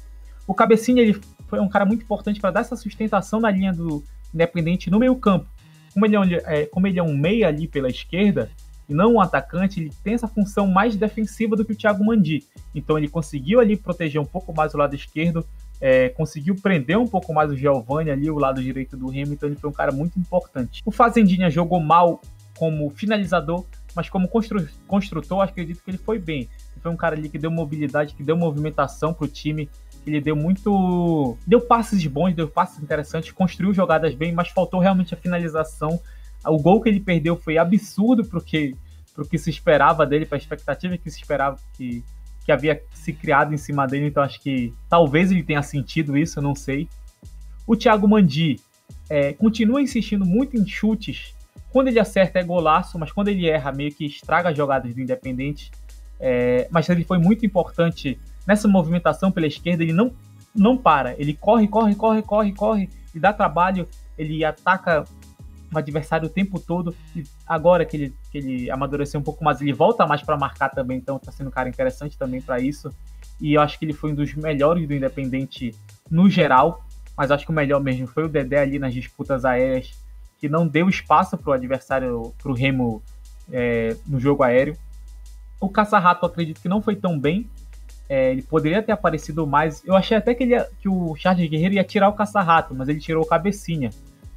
O 0.46 0.54
Cabecinha 0.54 1.02
ele 1.02 1.20
foi 1.46 1.60
um 1.60 1.68
cara 1.68 1.84
muito 1.84 2.02
importante 2.02 2.40
para 2.40 2.50
dar 2.50 2.60
essa 2.60 2.74
sustentação 2.74 3.38
na 3.38 3.50
linha 3.50 3.72
do, 3.72 4.02
Independente 4.34 4.90
no 4.90 4.98
meio 4.98 5.16
campo. 5.16 5.46
Como 5.92 6.06
ele, 6.06 6.16
é 6.16 6.20
um, 6.20 6.24
é, 6.24 6.66
como 6.66 6.86
ele 6.86 6.98
é 6.98 7.02
um 7.02 7.16
meia 7.16 7.48
ali 7.48 7.66
pela 7.66 7.88
esquerda, 7.88 8.50
e 8.88 8.94
não 8.94 9.14
um 9.14 9.20
atacante, 9.20 9.80
ele 9.80 9.92
tem 10.02 10.14
essa 10.14 10.26
função 10.26 10.66
mais 10.66 10.96
defensiva 10.96 11.54
do 11.54 11.64
que 11.64 11.72
o 11.72 11.76
Thiago 11.76 12.04
Mandi. 12.04 12.44
Então 12.74 12.98
ele 12.98 13.08
conseguiu 13.08 13.60
ali 13.60 13.76
proteger 13.76 14.20
um 14.20 14.24
pouco 14.24 14.52
mais 14.52 14.74
o 14.74 14.78
lado 14.78 14.96
esquerdo, 14.96 15.46
é, 15.80 16.08
conseguiu 16.08 16.56
prender 16.56 16.98
um 16.98 17.06
pouco 17.06 17.32
mais 17.32 17.50
o 17.52 17.56
Giovanni 17.56 18.10
ali, 18.10 18.28
o 18.28 18.36
lado 18.36 18.60
direito 18.60 18.96
do 18.96 19.08
Remo, 19.08 19.32
então 19.32 19.48
ele 19.48 19.56
foi 19.56 19.70
um 19.70 19.72
cara 19.72 19.92
muito 19.92 20.18
importante. 20.18 20.82
O 20.84 20.90
Fazendinha 20.90 21.48
jogou 21.48 21.80
mal 21.80 22.20
como 22.58 22.90
finalizador, 22.90 23.64
mas 23.94 24.10
como 24.10 24.26
constru 24.28 24.66
construtor, 24.88 25.40
acredito 25.40 25.82
que 25.84 25.90
ele 25.90 25.98
foi 25.98 26.18
bem. 26.18 26.40
Ele 26.40 26.82
foi 26.82 26.90
um 26.90 26.96
cara 26.96 27.14
ali 27.14 27.28
que 27.28 27.38
deu 27.38 27.50
mobilidade, 27.50 28.14
que 28.14 28.24
deu 28.24 28.36
movimentação 28.36 29.14
para 29.14 29.24
o 29.24 29.28
time, 29.28 29.70
ele 30.06 30.20
deu 30.20 30.34
muito. 30.34 31.36
Deu 31.46 31.60
passes 31.60 32.04
bons, 32.06 32.34
deu 32.34 32.48
passes 32.48 32.82
interessantes, 32.82 33.30
construiu 33.32 33.74
jogadas 33.74 34.14
bem, 34.14 34.32
mas 34.32 34.48
faltou 34.48 34.80
realmente 34.80 35.14
a 35.14 35.16
finalização. 35.16 36.00
O 36.44 36.58
gol 36.58 36.80
que 36.80 36.88
ele 36.88 37.00
perdeu 37.00 37.36
foi 37.36 37.58
absurdo 37.58 38.24
porque 38.24 38.74
pro 39.14 39.26
que 39.26 39.38
se 39.38 39.50
esperava 39.50 40.06
dele, 40.06 40.24
para 40.24 40.36
a 40.36 40.40
expectativa 40.40 40.96
que 40.96 41.10
se 41.10 41.20
esperava 41.20 41.58
que, 41.76 42.02
que 42.44 42.52
havia 42.52 42.82
se 42.94 43.12
criado 43.12 43.52
em 43.52 43.58
cima 43.58 43.86
dele. 43.86 44.06
Então 44.06 44.22
acho 44.22 44.40
que 44.40 44.72
talvez 44.88 45.30
ele 45.30 45.42
tenha 45.42 45.62
sentido 45.62 46.16
isso, 46.16 46.38
eu 46.38 46.42
não 46.42 46.54
sei. 46.54 46.88
O 47.66 47.76
Thiago 47.76 48.08
Mandi 48.08 48.58
é, 49.08 49.32
continua 49.32 49.82
insistindo 49.82 50.24
muito 50.24 50.56
em 50.56 50.66
chutes. 50.66 51.34
Quando 51.70 51.88
ele 51.88 52.00
acerta 52.00 52.38
é 52.38 52.42
golaço, 52.42 52.98
mas 52.98 53.12
quando 53.12 53.28
ele 53.28 53.48
erra, 53.48 53.70
meio 53.70 53.92
que 53.92 54.06
estraga 54.06 54.48
as 54.48 54.56
jogadas 54.56 54.94
do 54.94 55.00
Independente. 55.00 55.70
É, 56.18 56.68
mas 56.70 56.88
ele 56.88 57.04
foi 57.04 57.18
muito 57.18 57.46
importante 57.46 58.18
nessa 58.50 58.66
movimentação 58.66 59.30
pela 59.30 59.46
esquerda, 59.46 59.84
ele 59.84 59.92
não, 59.92 60.12
não 60.52 60.76
para. 60.76 61.14
Ele 61.20 61.32
corre, 61.32 61.68
corre, 61.68 61.94
corre, 61.94 62.20
corre, 62.20 62.52
corre, 62.52 62.90
e 63.14 63.20
dá 63.20 63.32
trabalho, 63.32 63.86
ele 64.18 64.44
ataca 64.44 65.04
o 65.72 65.78
adversário 65.78 66.26
o 66.26 66.28
tempo 66.28 66.58
todo. 66.58 66.92
E 67.14 67.22
agora 67.46 67.84
que 67.84 67.96
ele, 67.96 68.14
que 68.28 68.38
ele 68.38 68.68
amadureceu 68.68 69.20
um 69.20 69.22
pouco 69.22 69.44
mais, 69.44 69.60
ele 69.60 69.72
volta 69.72 70.04
mais 70.04 70.20
para 70.22 70.36
marcar 70.36 70.68
também, 70.68 70.98
então 70.98 71.16
está 71.16 71.30
sendo 71.30 71.46
um 71.46 71.52
cara 71.52 71.68
interessante 71.68 72.18
também 72.18 72.42
para 72.42 72.58
isso. 72.58 72.92
E 73.40 73.54
eu 73.54 73.62
acho 73.62 73.78
que 73.78 73.84
ele 73.84 73.92
foi 73.92 74.10
um 74.10 74.16
dos 74.16 74.34
melhores 74.34 74.86
do 74.86 74.94
Independente 74.94 75.72
no 76.10 76.28
geral, 76.28 76.84
mas 77.16 77.30
acho 77.30 77.44
que 77.44 77.52
o 77.52 77.54
melhor 77.54 77.80
mesmo 77.80 78.08
foi 78.08 78.24
o 78.24 78.28
Dedé 78.28 78.58
ali 78.58 78.80
nas 78.80 78.92
disputas 78.92 79.44
aéreas, 79.44 79.92
que 80.40 80.48
não 80.48 80.66
deu 80.66 80.88
espaço 80.88 81.38
para 81.38 81.50
o 81.50 81.52
adversário, 81.52 82.34
para 82.42 82.50
o 82.50 82.54
Remo 82.54 83.00
é, 83.52 83.96
no 84.08 84.18
jogo 84.18 84.42
aéreo. 84.42 84.76
O 85.60 85.68
Caça-Rato 85.68 86.26
acredito 86.26 86.60
que 86.60 86.68
não 86.68 86.82
foi 86.82 86.96
tão 86.96 87.16
bem, 87.16 87.48
é, 88.10 88.32
ele 88.32 88.42
poderia 88.42 88.82
ter 88.82 88.90
aparecido 88.90 89.46
mais. 89.46 89.84
Eu 89.86 89.94
achei 89.94 90.16
até 90.16 90.34
que, 90.34 90.42
ele 90.42 90.50
ia, 90.50 90.68
que 90.80 90.88
o 90.88 91.14
Charles 91.14 91.48
Guerreiro 91.48 91.76
ia 91.76 91.84
tirar 91.84 92.08
o 92.08 92.12
caça-rato, 92.12 92.74
mas 92.74 92.88
ele 92.88 92.98
tirou 92.98 93.22
o 93.22 93.26
cabecinha. 93.26 93.90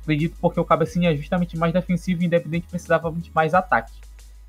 Acredito 0.04 0.38
porque 0.40 0.60
o 0.60 0.64
cabecinha 0.64 1.12
é 1.12 1.16
justamente 1.16 1.58
mais 1.58 1.74
defensivo 1.74 2.22
e 2.22 2.26
independente 2.28 2.68
precisava 2.70 3.12
de 3.12 3.32
mais 3.34 3.56
ataque. 3.56 3.92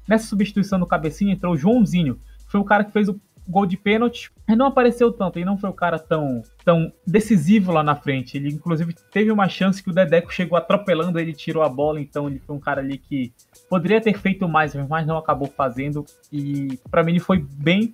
Nessa 0.06 0.26
substituição 0.26 0.78
do 0.78 0.84
cabecinha 0.84 1.32
entrou 1.32 1.54
o 1.54 1.56
Joãozinho. 1.56 2.20
Foi 2.48 2.60
o 2.60 2.64
cara 2.64 2.84
que 2.84 2.92
fez 2.92 3.08
o 3.08 3.18
gol 3.48 3.64
de 3.64 3.78
pênalti, 3.78 4.30
mas 4.46 4.58
não 4.58 4.66
apareceu 4.66 5.10
tanto, 5.10 5.38
ele 5.38 5.46
não 5.46 5.56
foi 5.56 5.70
o 5.70 5.74
cara 5.74 5.98
tão, 5.98 6.42
tão 6.62 6.92
decisivo 7.06 7.72
lá 7.72 7.82
na 7.82 7.96
frente. 7.96 8.36
Ele, 8.36 8.50
inclusive, 8.50 8.94
teve 9.10 9.30
uma 9.30 9.48
chance 9.48 9.82
que 9.82 9.88
o 9.88 9.92
Dedeco 9.92 10.32
chegou 10.32 10.58
atropelando 10.58 11.18
ele, 11.18 11.32
tirou 11.32 11.62
a 11.62 11.68
bola, 11.68 11.98
então 11.98 12.28
ele 12.28 12.40
foi 12.40 12.56
um 12.56 12.60
cara 12.60 12.82
ali 12.82 12.98
que 12.98 13.32
poderia 13.70 14.02
ter 14.02 14.18
feito 14.18 14.46
mais, 14.46 14.74
mas 14.74 15.06
não 15.06 15.16
acabou 15.16 15.48
fazendo. 15.48 16.04
E 16.30 16.78
para 16.90 17.02
mim 17.02 17.12
ele 17.12 17.20
foi 17.20 17.38
bem 17.38 17.92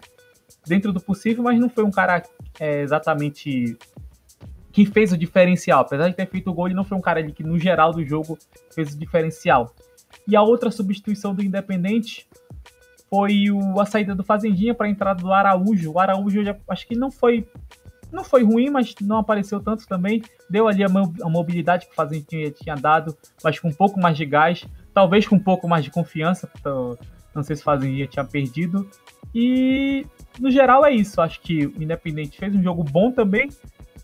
dentro 0.70 0.92
do 0.92 1.00
possível, 1.00 1.42
mas 1.42 1.58
não 1.60 1.68
foi 1.68 1.84
um 1.84 1.90
cara 1.90 2.22
é, 2.58 2.80
exatamente 2.80 3.76
que 4.72 4.86
fez 4.86 5.12
o 5.12 5.18
diferencial. 5.18 5.80
Apesar 5.80 6.08
de 6.08 6.14
ter 6.14 6.26
feito 6.26 6.48
o 6.48 6.54
gol, 6.54 6.68
ele 6.68 6.76
não 6.76 6.84
foi 6.84 6.96
um 6.96 7.00
cara 7.00 7.18
ali 7.18 7.32
que, 7.32 7.42
no 7.42 7.58
geral 7.58 7.92
do 7.92 8.04
jogo, 8.04 8.38
fez 8.72 8.94
o 8.94 8.98
diferencial. 8.98 9.74
E 10.26 10.36
a 10.36 10.42
outra 10.42 10.70
substituição 10.70 11.34
do 11.34 11.42
Independente 11.42 12.26
foi 13.10 13.50
o, 13.50 13.80
a 13.80 13.84
saída 13.84 14.14
do 14.14 14.22
Fazendinha 14.22 14.72
para 14.72 14.86
a 14.86 14.90
entrada 14.90 15.20
do 15.20 15.32
Araújo. 15.32 15.92
O 15.92 15.98
Araújo, 15.98 16.44
já, 16.44 16.56
acho 16.68 16.86
que 16.86 16.94
não 16.94 17.10
foi 17.10 17.46
não 18.12 18.24
foi 18.24 18.42
ruim, 18.42 18.70
mas 18.70 18.92
não 19.00 19.18
apareceu 19.18 19.60
tanto 19.60 19.86
também. 19.86 20.22
Deu 20.48 20.66
ali 20.66 20.82
a, 20.82 20.88
a 20.88 21.28
mobilidade 21.28 21.86
que 21.86 21.92
o 21.92 21.94
Fazendinha 21.94 22.50
tinha 22.50 22.74
dado, 22.74 23.16
mas 23.42 23.58
com 23.58 23.68
um 23.68 23.72
pouco 23.72 24.00
mais 24.00 24.16
de 24.16 24.24
gás, 24.24 24.66
talvez 24.92 25.26
com 25.26 25.36
um 25.36 25.40
pouco 25.40 25.68
mais 25.68 25.84
de 25.84 25.90
confiança. 25.90 26.48
Não 27.34 27.42
sei 27.42 27.56
se 27.56 27.62
Fazendinha 27.62 28.06
tinha 28.06 28.24
perdido. 28.24 28.88
E 29.34 30.06
no 30.38 30.50
geral 30.50 30.84
é 30.84 30.92
isso. 30.92 31.20
Acho 31.20 31.40
que 31.40 31.66
o 31.66 31.82
Independente 31.82 32.38
fez 32.38 32.54
um 32.54 32.62
jogo 32.62 32.82
bom 32.82 33.10
também. 33.10 33.48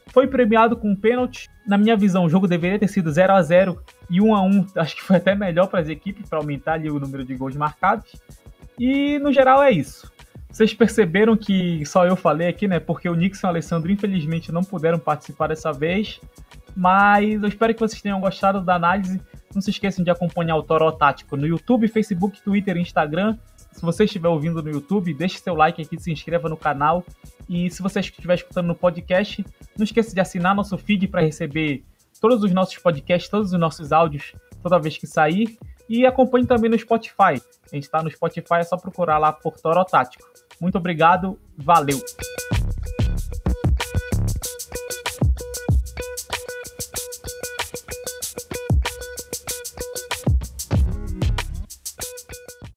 Foi 0.08 0.26
premiado 0.26 0.76
com 0.76 0.90
um 0.90 0.96
pênalti. 0.96 1.48
Na 1.66 1.76
minha 1.76 1.96
visão, 1.96 2.24
o 2.24 2.28
jogo 2.28 2.46
deveria 2.46 2.78
ter 2.78 2.88
sido 2.88 3.10
0 3.10 3.34
a 3.34 3.42
0 3.42 3.82
e 4.08 4.20
1 4.20 4.34
a 4.34 4.42
1 4.42 4.66
Acho 4.76 4.96
que 4.96 5.02
foi 5.02 5.16
até 5.16 5.34
melhor 5.34 5.66
para 5.66 5.80
as 5.80 5.88
equipes 5.88 6.28
para 6.28 6.38
aumentar 6.38 6.74
ali 6.74 6.90
o 6.90 7.00
número 7.00 7.24
de 7.24 7.34
gols 7.34 7.56
marcados. 7.56 8.14
E 8.78 9.18
no 9.18 9.32
geral 9.32 9.62
é 9.62 9.70
isso. 9.70 10.10
Vocês 10.50 10.72
perceberam 10.72 11.36
que 11.36 11.84
só 11.84 12.06
eu 12.06 12.16
falei 12.16 12.48
aqui, 12.48 12.66
né? 12.66 12.80
Porque 12.80 13.08
o 13.08 13.14
Nixon 13.14 13.46
e 13.46 13.48
o 13.48 13.50
Alessandro, 13.50 13.92
infelizmente, 13.92 14.50
não 14.50 14.62
puderam 14.62 14.98
participar 14.98 15.48
dessa 15.48 15.70
vez. 15.70 16.18
Mas 16.76 17.42
eu 17.42 17.48
espero 17.48 17.72
que 17.72 17.80
vocês 17.80 18.02
tenham 18.02 18.20
gostado 18.20 18.60
da 18.60 18.74
análise. 18.74 19.20
Não 19.54 19.62
se 19.62 19.70
esqueçam 19.70 20.04
de 20.04 20.10
acompanhar 20.10 20.56
o 20.56 20.62
Toro 20.62 20.92
Tático 20.92 21.34
no 21.36 21.46
YouTube, 21.46 21.88
Facebook, 21.88 22.42
Twitter 22.42 22.76
e 22.76 22.80
Instagram. 22.80 23.38
Se 23.72 23.80
você 23.80 24.04
estiver 24.04 24.28
ouvindo 24.28 24.62
no 24.62 24.70
YouTube, 24.70 25.14
deixe 25.14 25.38
seu 25.38 25.54
like 25.54 25.80
aqui, 25.80 25.98
se 25.98 26.12
inscreva 26.12 26.48
no 26.48 26.56
canal. 26.56 27.02
E 27.48 27.70
se 27.70 27.82
você 27.82 28.00
estiver 28.00 28.34
escutando 28.34 28.66
no 28.66 28.74
podcast, 28.74 29.44
não 29.76 29.84
esqueça 29.84 30.14
de 30.14 30.20
assinar 30.20 30.54
nosso 30.54 30.76
feed 30.76 31.08
para 31.08 31.22
receber 31.22 31.82
todos 32.20 32.42
os 32.42 32.52
nossos 32.52 32.76
podcasts, 32.76 33.30
todos 33.30 33.52
os 33.52 33.58
nossos 33.58 33.92
áudios, 33.92 34.34
toda 34.62 34.78
vez 34.78 34.98
que 34.98 35.06
sair. 35.06 35.56
E 35.88 36.04
acompanhe 36.04 36.44
também 36.44 36.70
no 36.70 36.78
Spotify. 36.78 37.40
A 37.72 37.74
gente 37.74 37.84
está 37.84 38.02
no 38.02 38.10
Spotify, 38.10 38.56
é 38.56 38.64
só 38.64 38.76
procurar 38.76 39.18
lá 39.18 39.32
por 39.32 39.58
Toro 39.58 39.84
Tático. 39.84 40.26
Muito 40.60 40.76
obrigado, 40.76 41.38
valeu! 41.56 42.00